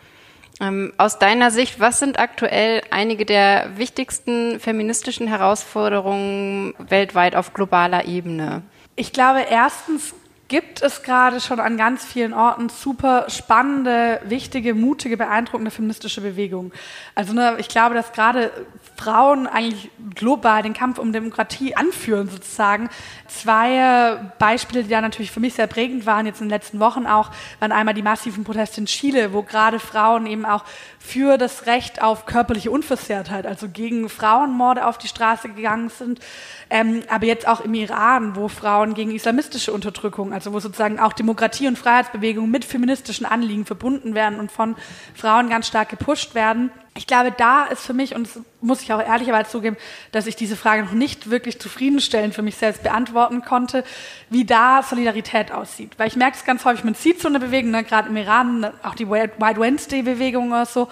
[0.62, 8.06] Ähm, aus deiner Sicht, was sind aktuell einige der wichtigsten feministischen Herausforderungen weltweit auf globaler
[8.06, 8.64] Ebene?
[8.96, 10.14] Ich glaube, erstens
[10.48, 16.72] gibt es gerade schon an ganz vielen Orten super spannende, wichtige, mutige, beeindruckende feministische Bewegungen.
[17.16, 18.52] Also ne, ich glaube, dass gerade
[18.96, 22.90] Frauen eigentlich global den Kampf um Demokratie anführen sozusagen.
[23.28, 27.08] Zwei Beispiele, die da natürlich für mich sehr prägend waren, jetzt in den letzten Wochen
[27.08, 30.66] auch, waren einmal die massiven Proteste in Chile, wo gerade Frauen eben auch
[31.06, 36.22] für das Recht auf körperliche Unversehrtheit, also gegen Frauenmorde auf die Straße gegangen sind,
[36.70, 41.12] ähm, aber jetzt auch im Iran, wo Frauen gegen islamistische Unterdrückung, also wo sozusagen auch
[41.12, 44.76] Demokratie und Freiheitsbewegung mit feministischen Anliegen verbunden werden und von
[45.14, 46.72] Frauen ganz stark gepusht werden.
[46.96, 49.78] Ich glaube, da ist für mich, und das muss ich auch ehrlicherweise zugeben,
[50.12, 53.84] dass ich diese Frage noch nicht wirklich zufriedenstellend für mich selbst beantworten konnte,
[54.30, 55.94] wie da Solidarität aussieht.
[55.98, 58.72] Weil ich merke es ganz häufig, man sieht so eine Bewegung, ne, gerade im Iran,
[58.84, 60.88] auch die White Wednesday-Bewegung oder so,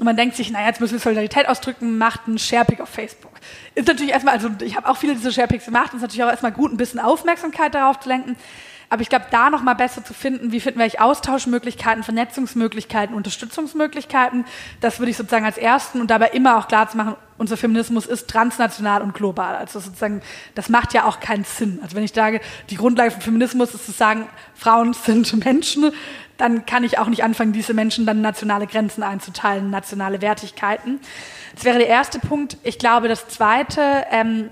[0.00, 3.32] und man denkt sich, naja, jetzt müssen wir Solidarität ausdrücken, macht einen Sharepick auf Facebook.
[3.74, 6.52] Ist natürlich erstmal, also ich habe auch viele dieser Sharepicks gemacht, ist natürlich auch erstmal
[6.52, 8.36] gut, ein bisschen Aufmerksamkeit darauf zu lenken.
[8.92, 13.14] Aber ich glaube, da noch mal besser zu finden, wie finden wir eigentlich Austauschmöglichkeiten, Vernetzungsmöglichkeiten,
[13.14, 14.44] Unterstützungsmöglichkeiten,
[14.80, 18.06] das würde ich sozusagen als ersten und dabei immer auch klar zu machen, unser Feminismus
[18.06, 19.54] ist transnational und global.
[19.54, 20.22] Also sozusagen,
[20.56, 21.78] das macht ja auch keinen Sinn.
[21.82, 25.92] Also wenn ich sage, die Grundlage von Feminismus ist zu sagen, Frauen sind Menschen,
[26.36, 30.98] dann kann ich auch nicht anfangen, diese Menschen dann nationale Grenzen einzuteilen, nationale Wertigkeiten.
[31.54, 32.56] Das wäre der erste Punkt.
[32.64, 34.50] Ich glaube, das zweite, ähm,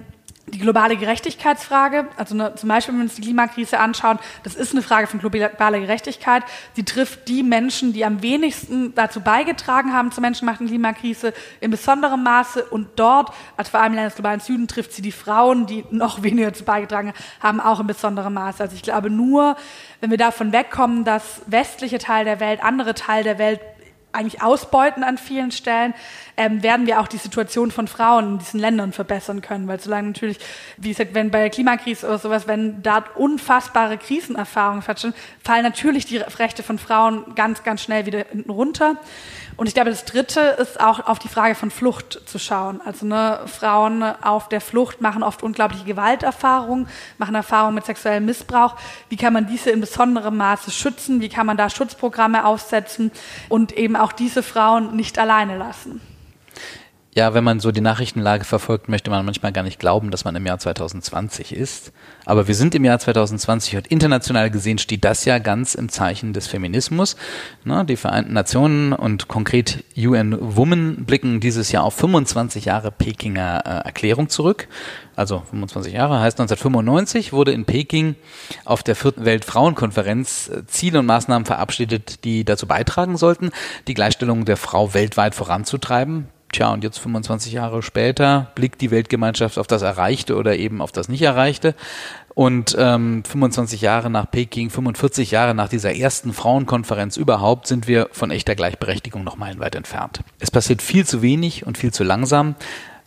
[0.50, 4.72] die globale Gerechtigkeitsfrage, also eine, zum Beispiel, wenn wir uns die Klimakrise anschauen, das ist
[4.72, 6.42] eine Frage von globaler Gerechtigkeit.
[6.74, 12.22] Sie trifft die Menschen, die am wenigsten dazu beigetragen haben zur menschengemachten Klimakrise in besonderem
[12.22, 15.66] Maße und dort, also vor allem in Ländern des globalen Süden, trifft sie die Frauen,
[15.66, 18.62] die noch weniger dazu beigetragen haben, auch in besonderem Maße.
[18.62, 19.56] Also ich glaube nur,
[20.00, 23.60] wenn wir davon wegkommen, dass westliche Teil der Welt, andere Teil der Welt
[24.12, 25.94] eigentlich ausbeuten an vielen Stellen,
[26.36, 29.68] ähm, werden wir auch die Situation von Frauen in diesen Ländern verbessern können.
[29.68, 30.38] Weil solange natürlich,
[30.76, 36.06] wie gesagt, wenn bei der Klimakrise oder sowas, wenn da unfassbare Krisenerfahrungen stattfinden, fallen natürlich
[36.06, 38.96] die Rechte von Frauen ganz, ganz schnell wieder hinten runter.
[39.58, 42.80] Und ich glaube, das Dritte ist auch auf die Frage von Flucht zu schauen.
[42.84, 46.88] Also ne, Frauen auf der Flucht machen oft unglaubliche Gewalterfahrungen,
[47.18, 48.76] machen Erfahrungen mit sexuellem Missbrauch.
[49.08, 51.20] Wie kann man diese in besonderem Maße schützen?
[51.20, 53.10] Wie kann man da Schutzprogramme aufsetzen
[53.48, 56.00] und eben auch diese Frauen nicht alleine lassen?
[57.18, 60.36] Ja, wenn man so die Nachrichtenlage verfolgt, möchte man manchmal gar nicht glauben, dass man
[60.36, 61.90] im Jahr 2020 ist.
[62.24, 66.32] Aber wir sind im Jahr 2020 und international gesehen steht das ja ganz im Zeichen
[66.32, 67.16] des Feminismus.
[67.64, 73.64] Ne, die Vereinten Nationen und konkret UN Women blicken dieses Jahr auf 25 Jahre Pekinger
[73.66, 74.68] äh, Erklärung zurück.
[75.16, 78.14] Also 25 Jahre heißt 1995 wurde in Peking
[78.64, 83.50] auf der vierten Weltfrauenkonferenz äh, Ziele und Maßnahmen verabschiedet, die dazu beitragen sollten,
[83.88, 86.28] die Gleichstellung der Frau weltweit voranzutreiben.
[86.52, 90.92] Tja, und jetzt 25 Jahre später blickt die Weltgemeinschaft auf das Erreichte oder eben auf
[90.92, 91.74] das Nicht-Erreichte.
[92.34, 98.08] Und ähm, 25 Jahre nach Peking, 45 Jahre nach dieser ersten Frauenkonferenz überhaupt, sind wir
[98.12, 100.20] von echter Gleichberechtigung noch meilenweit entfernt.
[100.38, 102.54] Es passiert viel zu wenig und viel zu langsam.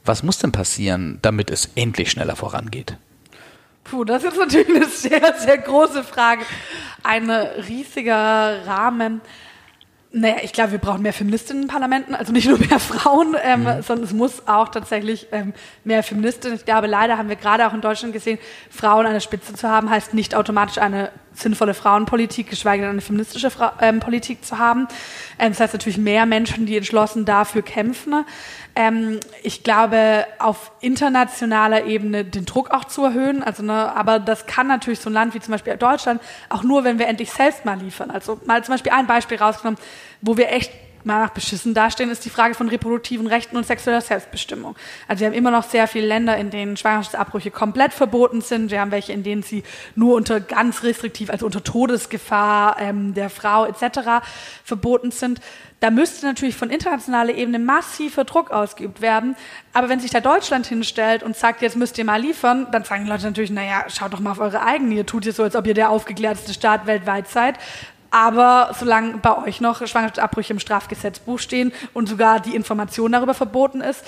[0.05, 2.97] Was muss denn passieren, damit es endlich schneller vorangeht?
[3.85, 6.43] Puh, das ist natürlich eine sehr, sehr große Frage.
[7.03, 9.21] Ein riesiger Rahmen.
[10.13, 13.63] Naja, ich glaube, wir brauchen mehr Feministinnen in Parlamenten, also nicht nur mehr Frauen, ähm,
[13.63, 13.81] mhm.
[13.81, 15.53] sondern es muss auch tatsächlich ähm,
[15.85, 16.57] mehr Feministinnen.
[16.57, 18.37] Ich glaube, leider haben wir gerade auch in Deutschland gesehen,
[18.69, 23.01] Frauen an der Spitze zu haben, heißt nicht automatisch eine sinnvolle Frauenpolitik, geschweige denn eine
[23.01, 24.87] feministische Fra ähm, Politik zu haben.
[25.39, 28.25] Ähm, das heißt natürlich mehr Menschen, die entschlossen dafür kämpfen.
[28.75, 33.43] Ähm, ich glaube, auf internationaler Ebene den Druck auch zu erhöhen.
[33.43, 36.83] Also, ne, aber das kann natürlich so ein Land wie zum Beispiel Deutschland auch nur,
[36.83, 38.11] wenn wir endlich selbst mal liefern.
[38.11, 39.79] Also mal zum Beispiel ein Beispiel rausgenommen,
[40.21, 40.71] wo wir echt
[41.03, 44.75] mal nach beschissen dastehen, ist die Frage von reproduktiven Rechten und sexueller Selbstbestimmung.
[45.07, 48.71] Also wir haben immer noch sehr viele Länder, in denen Schwangerschaftsabbrüche komplett verboten sind.
[48.71, 49.63] Wir haben welche, in denen sie
[49.95, 54.23] nur unter ganz restriktiv, also unter Todesgefahr ähm, der Frau etc.
[54.63, 55.41] verboten sind.
[55.81, 59.35] Da müsste natürlich von internationaler Ebene massiver Druck ausgeübt werden.
[59.73, 63.05] Aber wenn sich da Deutschland hinstellt und sagt, jetzt müsst ihr mal liefern, dann sagen
[63.05, 64.93] die Leute natürlich, naja, schaut doch mal auf eure eigene.
[64.93, 67.57] Ihr tut ihr so, als ob ihr der aufgeklärteste Staat weltweit seid.
[68.11, 73.79] Aber solange bei euch noch Schwangerschaftsabbrüche im Strafgesetzbuch stehen und sogar die Information darüber verboten
[73.81, 74.03] ist,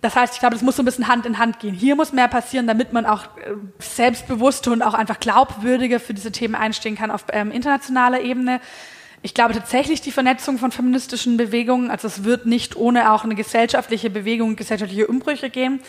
[0.00, 1.74] das heißt, ich glaube, das muss so ein bisschen Hand in Hand gehen.
[1.74, 6.32] Hier muss mehr passieren, damit man auch äh, selbstbewusster und auch einfach glaubwürdiger für diese
[6.32, 8.60] Themen einstehen kann auf ähm, internationaler Ebene.
[9.22, 13.36] Ich glaube tatsächlich die Vernetzung von feministischen Bewegungen, also es wird nicht ohne auch eine
[13.36, 15.80] gesellschaftliche Bewegung, gesellschaftliche Umbrüche gehen.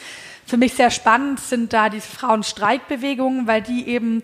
[0.45, 4.21] Für mich sehr spannend sind da diese Frauenstreikbewegungen, weil die eben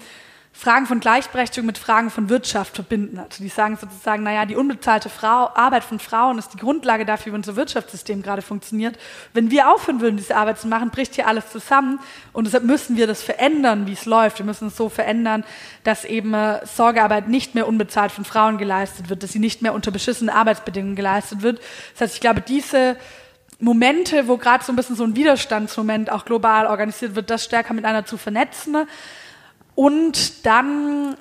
[0.60, 3.18] Fragen von Gleichberechtigung mit Fragen von Wirtschaft verbinden.
[3.18, 7.32] Also die sagen sozusagen, naja, die unbezahlte Frau, Arbeit von Frauen ist die Grundlage dafür,
[7.32, 9.00] wie unser Wirtschaftssystem gerade funktioniert.
[9.32, 12.02] Wenn wir aufhören würden, diese Arbeit zu machen, bricht hier alles zusammen.
[12.34, 14.40] Und deshalb müssen wir das verändern, wie es läuft.
[14.40, 15.46] Wir müssen es so verändern,
[15.86, 19.74] dass eben äh, Sorgearbeit nicht mehr unbezahlt von Frauen geleistet wird, dass sie nicht mehr
[19.74, 21.62] unter beschissenen Arbeitsbedingungen geleistet wird.
[21.94, 22.98] Das heißt, ich glaube, diese
[23.62, 27.74] Momente, wo gerade so ein bisschen so ein Widerstandsmoment auch global organisiert wird, das stärker
[27.74, 28.76] miteinander zu vernetzen
[29.80, 31.16] und dann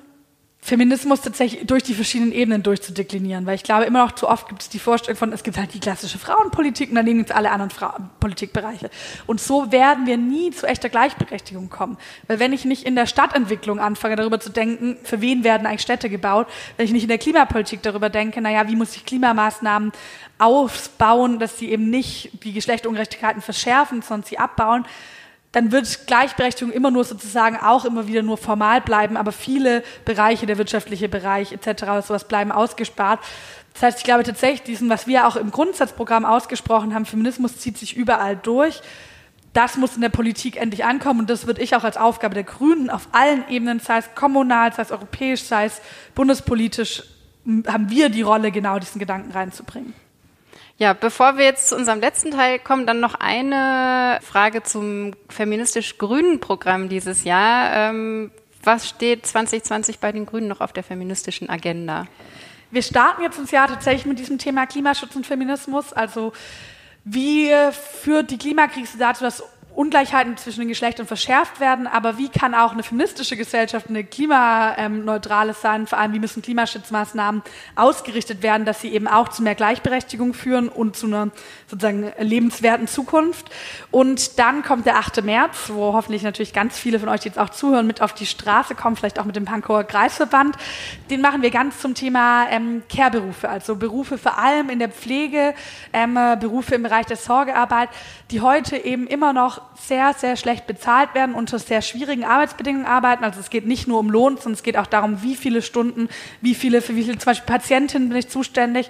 [0.59, 4.61] Feminismus tatsächlich durch die verschiedenen Ebenen durchzudeklinieren, weil ich glaube, immer noch zu oft gibt
[4.61, 7.51] es die Vorstellung von, es gibt halt die klassische Frauenpolitik und daneben gibt es alle
[7.51, 8.89] anderen Fra Politikbereiche.
[9.27, 11.97] Und so werden wir nie zu echter Gleichberechtigung kommen.
[12.27, 15.79] Weil wenn ich nicht in der Stadtentwicklung anfange, darüber zu denken, für wen werden eigentlich
[15.79, 19.93] Städte gebaut, wenn ich nicht in der Klimapolitik darüber denke, naja, wie muss ich Klimamaßnahmen
[20.37, 24.83] aufbauen, dass sie eben nicht die Geschlechterungerechtigkeiten verschärfen, sondern sie abbauen,
[25.51, 30.45] dann wird Gleichberechtigung immer nur sozusagen auch immer wieder nur formal bleiben, aber viele Bereiche,
[30.45, 33.19] der wirtschaftliche Bereich etc., sowas bleiben ausgespart.
[33.73, 37.77] Das heißt, ich glaube tatsächlich, diesen, was wir auch im Grundsatzprogramm ausgesprochen haben, Feminismus zieht
[37.77, 38.81] sich überall durch.
[39.53, 42.43] Das muss in der Politik endlich ankommen und das würde ich auch als Aufgabe der
[42.43, 45.81] Grünen auf allen Ebenen, sei es kommunal, sei es europäisch, sei es
[46.13, 47.03] bundespolitisch,
[47.67, 49.95] haben wir die Rolle, genau diesen Gedanken reinzubringen.
[50.77, 56.39] Ja, bevor wir jetzt zu unserem letzten Teil kommen, dann noch eine Frage zum feministisch-grünen
[56.39, 57.73] Programm dieses Jahr.
[57.73, 58.31] Ähm,
[58.63, 62.07] was steht 2020 bei den Grünen noch auf der feministischen Agenda?
[62.71, 65.91] Wir starten jetzt ins Jahr tatsächlich mit diesem Thema Klimaschutz und Feminismus.
[65.91, 66.33] Also
[67.03, 67.51] wie
[68.01, 69.43] führt die Klimakrise dazu, dass
[69.75, 75.53] Ungleichheiten zwischen den Geschlechtern verschärft werden, aber wie kann auch eine feministische Gesellschaft eine klimaneutrale
[75.53, 75.87] sein?
[75.87, 77.43] Vor allem, wie müssen Klimaschutzmaßnahmen
[77.75, 81.29] ausgerichtet werden, dass sie eben auch zu mehr Gleichberechtigung führen und zu einer
[81.67, 83.49] sozusagen lebenswerten Zukunft?
[83.91, 85.23] Und dann kommt der 8.
[85.23, 88.25] März, wo hoffentlich natürlich ganz viele von euch, die jetzt auch zuhören, mit auf die
[88.25, 90.57] Straße kommen, vielleicht auch mit dem Pankower Kreisverband.
[91.09, 95.53] Den machen wir ganz zum Thema ähm, Care-Berufe, also Berufe vor allem in der Pflege,
[95.93, 97.89] ähm, Berufe im Bereich der Sorgearbeit,
[98.31, 103.23] die heute eben immer noch sehr, sehr schlecht bezahlt werden, unter sehr schwierigen Arbeitsbedingungen arbeiten.
[103.23, 106.09] Also es geht nicht nur um Lohn, sondern es geht auch darum, wie viele Stunden,
[106.41, 108.89] wie viele, für wie viele zum Beispiel Patientinnen bin ich zuständig.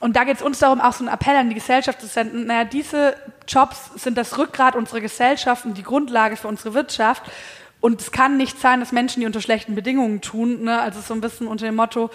[0.00, 2.46] Und da geht es uns darum, auch so einen Appell an die Gesellschaft zu senden.
[2.46, 3.16] Naja, diese
[3.48, 7.22] Jobs sind das Rückgrat unserer Gesellschaft und die Grundlage für unsere Wirtschaft.
[7.80, 10.64] Und es kann nicht sein, dass Menschen die unter schlechten Bedingungen tun.
[10.64, 10.80] Ne?
[10.80, 12.10] Also so ein bisschen unter dem Motto,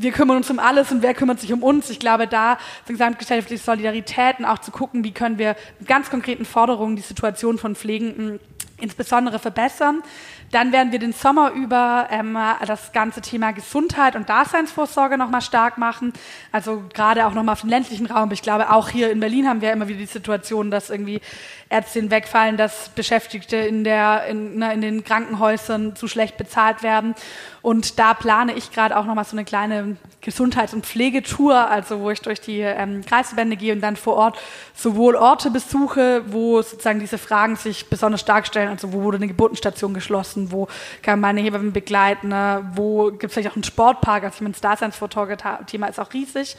[0.00, 1.90] wir kümmern uns um alles und wer kümmert sich um uns.
[1.90, 6.08] Ich glaube, da so gesamtgesellschaftliche Solidarität und auch zu gucken, wie können wir mit ganz
[6.08, 8.40] konkreten Forderungen die Situation von Pflegenden
[8.80, 10.02] insbesondere verbessern.
[10.50, 15.78] Dann werden wir den Sommer über ähm, das ganze Thema Gesundheit und Daseinsvorsorge nochmal stark
[15.78, 16.12] machen.
[16.50, 18.32] Also gerade auch nochmal auf den ländlichen Raum.
[18.32, 21.20] Ich glaube, auch hier in Berlin haben wir immer wieder die Situation, dass irgendwie
[21.68, 27.14] Ärztinnen wegfallen, dass Beschäftigte in, der, in, ne, in den Krankenhäusern zu schlecht bezahlt werden.
[27.62, 32.10] Und da plane ich gerade auch nochmal so eine kleine Gesundheits- und Pflegetour, also wo
[32.10, 34.38] ich durch die ähm, Kreisverbände gehe und dann vor Ort
[34.74, 39.28] sowohl Orte besuche, wo sozusagen diese Fragen sich besonders stark stellen, also wo wurde eine
[39.28, 40.68] Geburtenstation geschlossen, wo
[41.02, 42.70] kann meine Hebamme begleiten, ne?
[42.74, 46.56] wo gibt es vielleicht auch einen Sportpark, also ich meine, das Daseinsvorsorge-Thema ist auch riesig.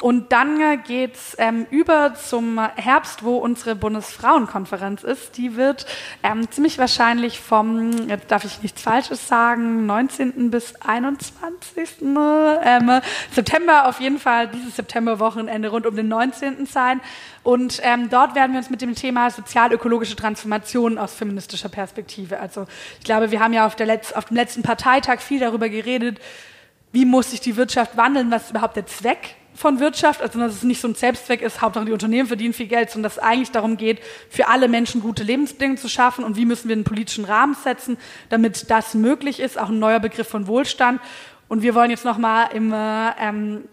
[0.00, 5.36] Und dann äh, geht's ähm, über zum Herbst, wo unsere Bundesfrauenkonferenz ist.
[5.36, 5.86] Die wird
[6.22, 10.52] ähm, ziemlich wahrscheinlich vom, jetzt darf ich nichts Falsches sagen, 19.
[10.52, 12.02] bis 21.
[12.02, 13.00] Ähm,
[13.32, 16.66] September auf jeden Fall, dieses Septemberwochenende rund um den 19.
[16.66, 17.00] sein.
[17.42, 22.38] Und ähm, dort werden wir uns mit dem Thema sozial-ökologische Transformation aus feministischer Perspektive.
[22.38, 22.68] Also
[23.00, 26.20] ich glaube, wir haben ja auf, der Letz-, auf dem letzten Parteitag viel darüber geredet,
[26.92, 30.54] wie muss sich die Wirtschaft wandeln, was ist überhaupt der Zweck von Wirtschaft, also dass
[30.54, 33.22] es nicht so ein Selbstzweck ist, Hauptsache die Unternehmen verdienen viel Geld, sondern dass es
[33.22, 34.00] eigentlich darum geht,
[34.30, 37.98] für alle Menschen gute Lebensbedingungen zu schaffen und wie müssen wir einen politischen Rahmen setzen,
[38.28, 41.00] damit das möglich ist, auch ein neuer Begriff von Wohlstand.
[41.48, 43.64] Und wir wollen jetzt nochmal im, äh, ähm,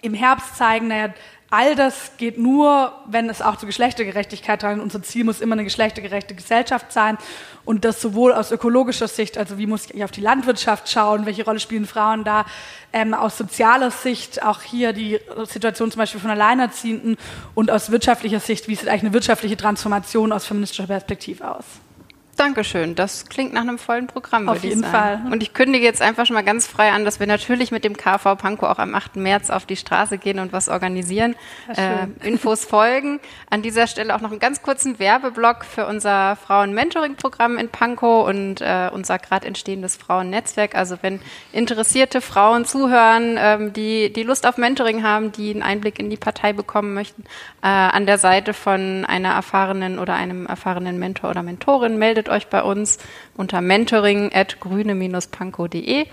[0.00, 1.12] im Herbst zeigen, naja,
[1.50, 4.80] all das geht nur, wenn es auch zur Geschlechtergerechtigkeit dran.
[4.80, 7.16] Unser Ziel muss immer eine geschlechtergerechte Gesellschaft sein
[7.64, 11.44] und das sowohl aus ökologischer Sicht, also wie muss ich auf die Landwirtschaft schauen, welche
[11.44, 12.44] Rolle spielen Frauen da,
[12.92, 17.16] ähm, aus sozialer Sicht, auch hier die Situation zum Beispiel von Alleinerziehenden
[17.54, 21.64] und aus wirtschaftlicher Sicht, wie sieht eigentlich eine wirtschaftliche Transformation aus feministischer Perspektive aus?
[22.36, 22.94] Dankeschön.
[22.94, 25.20] Das klingt nach einem vollen Programm, Auf jeden Fall.
[25.30, 27.96] Und ich kündige jetzt einfach schon mal ganz frei an, dass wir natürlich mit dem
[27.96, 29.16] KV Pankow auch am 8.
[29.16, 31.36] März auf die Straße gehen und was organisieren.
[31.76, 33.20] Äh, Infos folgen.
[33.50, 38.60] An dieser Stelle auch noch einen ganz kurzen Werbeblock für unser Frauen-Mentoring-Programm in Pankow und
[38.60, 40.74] äh, unser gerade entstehendes Frauennetzwerk.
[40.74, 41.20] Also wenn
[41.52, 46.16] interessierte Frauen zuhören, ähm, die, die Lust auf Mentoring haben, die einen Einblick in die
[46.16, 47.24] Partei bekommen möchten,
[47.62, 52.28] äh, an der Seite von einer erfahrenen oder einem erfahrenen Mentor oder Mentorin meldet meldet
[52.28, 52.98] euch bei uns
[53.36, 56.06] unter mentoring at grüne-pankow.de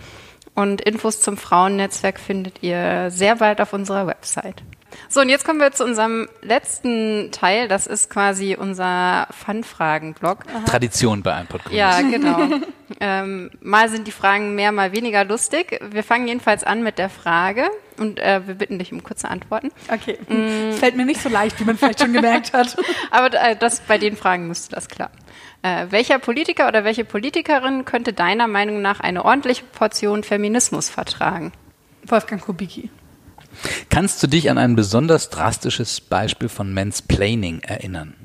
[0.53, 4.61] und Infos zum Frauennetzwerk findet ihr sehr bald auf unserer Website.
[5.07, 7.69] So, und jetzt kommen wir zu unserem letzten Teil.
[7.69, 10.39] Das ist quasi unser Fun-Fragen-Blog.
[10.65, 11.73] Tradition bei einem Podcast.
[11.73, 12.39] Ja, genau.
[12.99, 15.79] ähm, mal sind die Fragen mehr, mal weniger lustig.
[15.91, 19.71] Wir fangen jedenfalls an mit der Frage und äh, wir bitten dich um kurze Antworten.
[19.91, 20.17] Okay.
[20.27, 20.73] Mm.
[20.73, 22.75] Fällt mir nicht so leicht, wie man vielleicht schon gemerkt hat.
[23.11, 25.11] Aber äh, das, bei den Fragen müsste das klar.
[25.63, 31.51] Äh, welcher Politiker oder welche Politikerin könnte deiner Meinung nach eine ordentliche Portion Feminismus vertragen?
[32.05, 32.89] Wolfgang Kubicki.
[33.89, 38.15] Kannst du dich an ein besonders drastisches Beispiel von Mansplaining erinnern?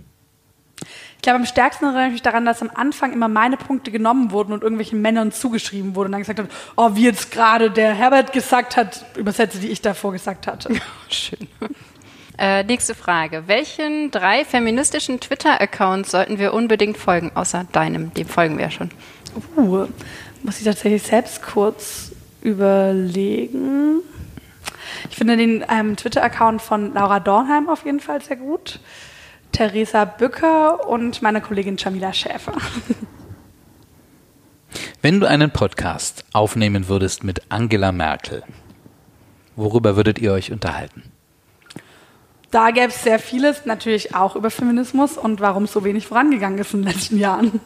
[1.16, 4.30] Ich glaube, am stärksten erinnere ich mich daran, dass am Anfang immer meine Punkte genommen
[4.30, 7.94] wurden und irgendwelchen Männern zugeschrieben wurde und dann gesagt hat, oh, wie jetzt gerade der
[7.94, 10.72] Herbert gesagt hat, Übersetze, die ich davor gesagt hatte.
[11.08, 11.48] Schön.
[12.38, 13.44] Äh, nächste Frage.
[13.46, 18.12] Welchen drei feministischen Twitter-Accounts sollten wir unbedingt folgen, außer deinem?
[18.12, 18.90] Dem folgen wir ja schon.
[19.56, 19.86] Uh,
[20.42, 22.12] muss ich tatsächlich selbst kurz
[22.42, 24.00] überlegen.
[25.10, 28.80] Ich finde den ähm, Twitter-Account von Laura Dornheim auf jeden Fall sehr gut.
[29.52, 32.52] Theresa Bücker und meine Kollegin Jamila Schäfer.
[35.00, 38.42] Wenn du einen Podcast aufnehmen würdest mit Angela Merkel,
[39.54, 41.15] worüber würdet ihr euch unterhalten?
[42.50, 46.74] Da gäbe es sehr vieles, natürlich auch über Feminismus und warum so wenig vorangegangen ist
[46.74, 47.60] in den letzten Jahren.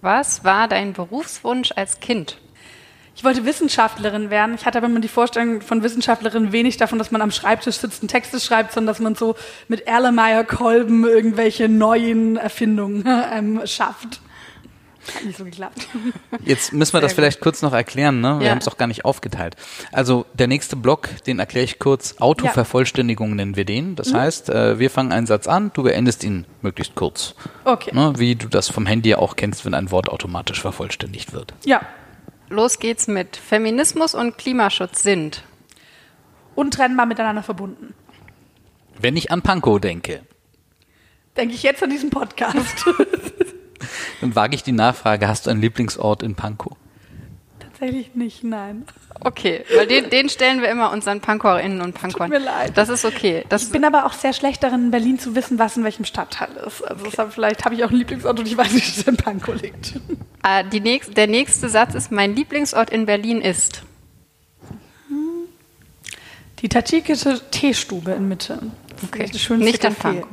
[0.00, 2.38] Was war dein Berufswunsch als Kind?
[3.18, 4.54] Ich wollte Wissenschaftlerin werden.
[4.54, 8.00] Ich hatte aber immer die Vorstellung von Wissenschaftlerin wenig davon, dass man am Schreibtisch sitzt
[8.00, 9.34] und Texte schreibt, sondern dass man so
[9.66, 14.20] mit Erlenmeyer-Kolben irgendwelche neuen Erfindungen ähm, schafft.
[15.14, 15.88] Hat nicht so geklappt.
[16.44, 17.16] Jetzt müssen wir Sehr das gut.
[17.16, 18.38] vielleicht kurz noch erklären, ne?
[18.38, 18.50] Wir Ja.
[18.52, 19.56] haben es auch gar nicht aufgeteilt.
[19.92, 22.16] Also der nächste Block, den erkläre ich kurz.
[22.18, 23.90] Autovervollständigung nennen wir den.
[23.90, 23.96] Mhm.
[23.96, 27.34] Das heißt, äh, wir fangen einen Satz an, du beendest ihn möglichst kurz.
[27.64, 27.94] Okay.
[27.94, 28.12] Ne?
[28.16, 31.54] Wie du das vom Handy auch kennst, wenn ein Wort automatisch vervollständigt wird.
[31.64, 31.82] Ja.
[32.50, 35.42] Los geht's mit Feminismus und Klimaschutz sind.
[36.54, 37.94] Untrennbar miteinander verbunden.
[39.00, 40.22] Wenn ich an Pankow denke,
[41.36, 42.84] Denke ich jetzt an diesen Podcast.
[44.20, 46.72] dann wage ich die Nachfrage, hast du einen Lieblingsort in Pankow?
[47.60, 48.84] Tatsächlich nicht, nein.
[49.20, 52.28] Okay, weil den, den stellen wir immer unseren PankowerInnen und Pankowern.
[52.30, 52.72] mir leid.
[52.76, 53.44] Das ist okay.
[53.48, 56.04] Das Ich bin aber auch sehr schlecht darin, in Berlin zu wissen, was in welchem
[56.04, 56.82] Stadtteil ist.
[56.82, 59.16] Also deshalb vielleicht habe ich auch einen Lieblingsort und ich weiß nicht, dass es in
[59.16, 59.94] Pankow liegt.
[60.44, 63.82] äh, die nächst, der nächste Satz ist, mein Lieblingsort in Berlin ist.
[66.60, 68.58] Die tadschikische Teestube in Mitte.
[68.90, 69.22] Das ist Okay.
[69.22, 69.94] echt das schönste Nicht in.
[69.94, 70.28] Pankow.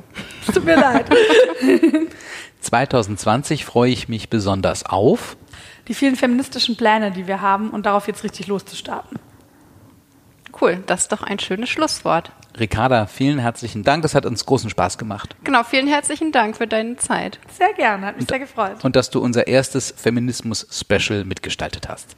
[0.47, 1.05] Es Tut mir leid.
[2.65, 5.37] 2020 freue ich mich besonders auf.
[5.87, 9.19] Die vielen feministischen Pläne, die wir haben und darauf jetzt richtig loszustarten.
[10.59, 12.31] Cool, das ist doch ein schönes Schlusswort.
[12.57, 14.01] Ricarda, vielen herzlichen Dank.
[14.03, 15.35] Das hat uns großen Spaß gemacht.
[15.43, 17.39] Genau, vielen herzlichen Dank für deine Zeit.
[17.51, 18.83] Sehr gerne, hat mich sehr gefreut.
[18.83, 22.15] Und dass du unser erstes Feminismus-Special mitgestaltet hast.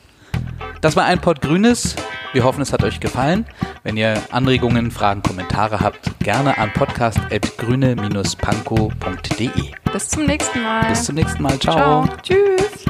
[0.81, 1.95] Das war ein Pod Grünes.
[2.33, 3.45] Wir hoffen, es hat euch gefallen.
[3.83, 9.49] Wenn ihr Anregungen, Fragen, Kommentare habt, gerne an podcast.grüne-pankow.de.
[9.91, 10.89] Bis zum nächsten Mal.
[10.89, 11.57] Bis zum nächsten Mal.
[11.59, 12.05] Ciao.
[12.05, 12.17] Ciao.
[12.21, 12.85] Tschüss.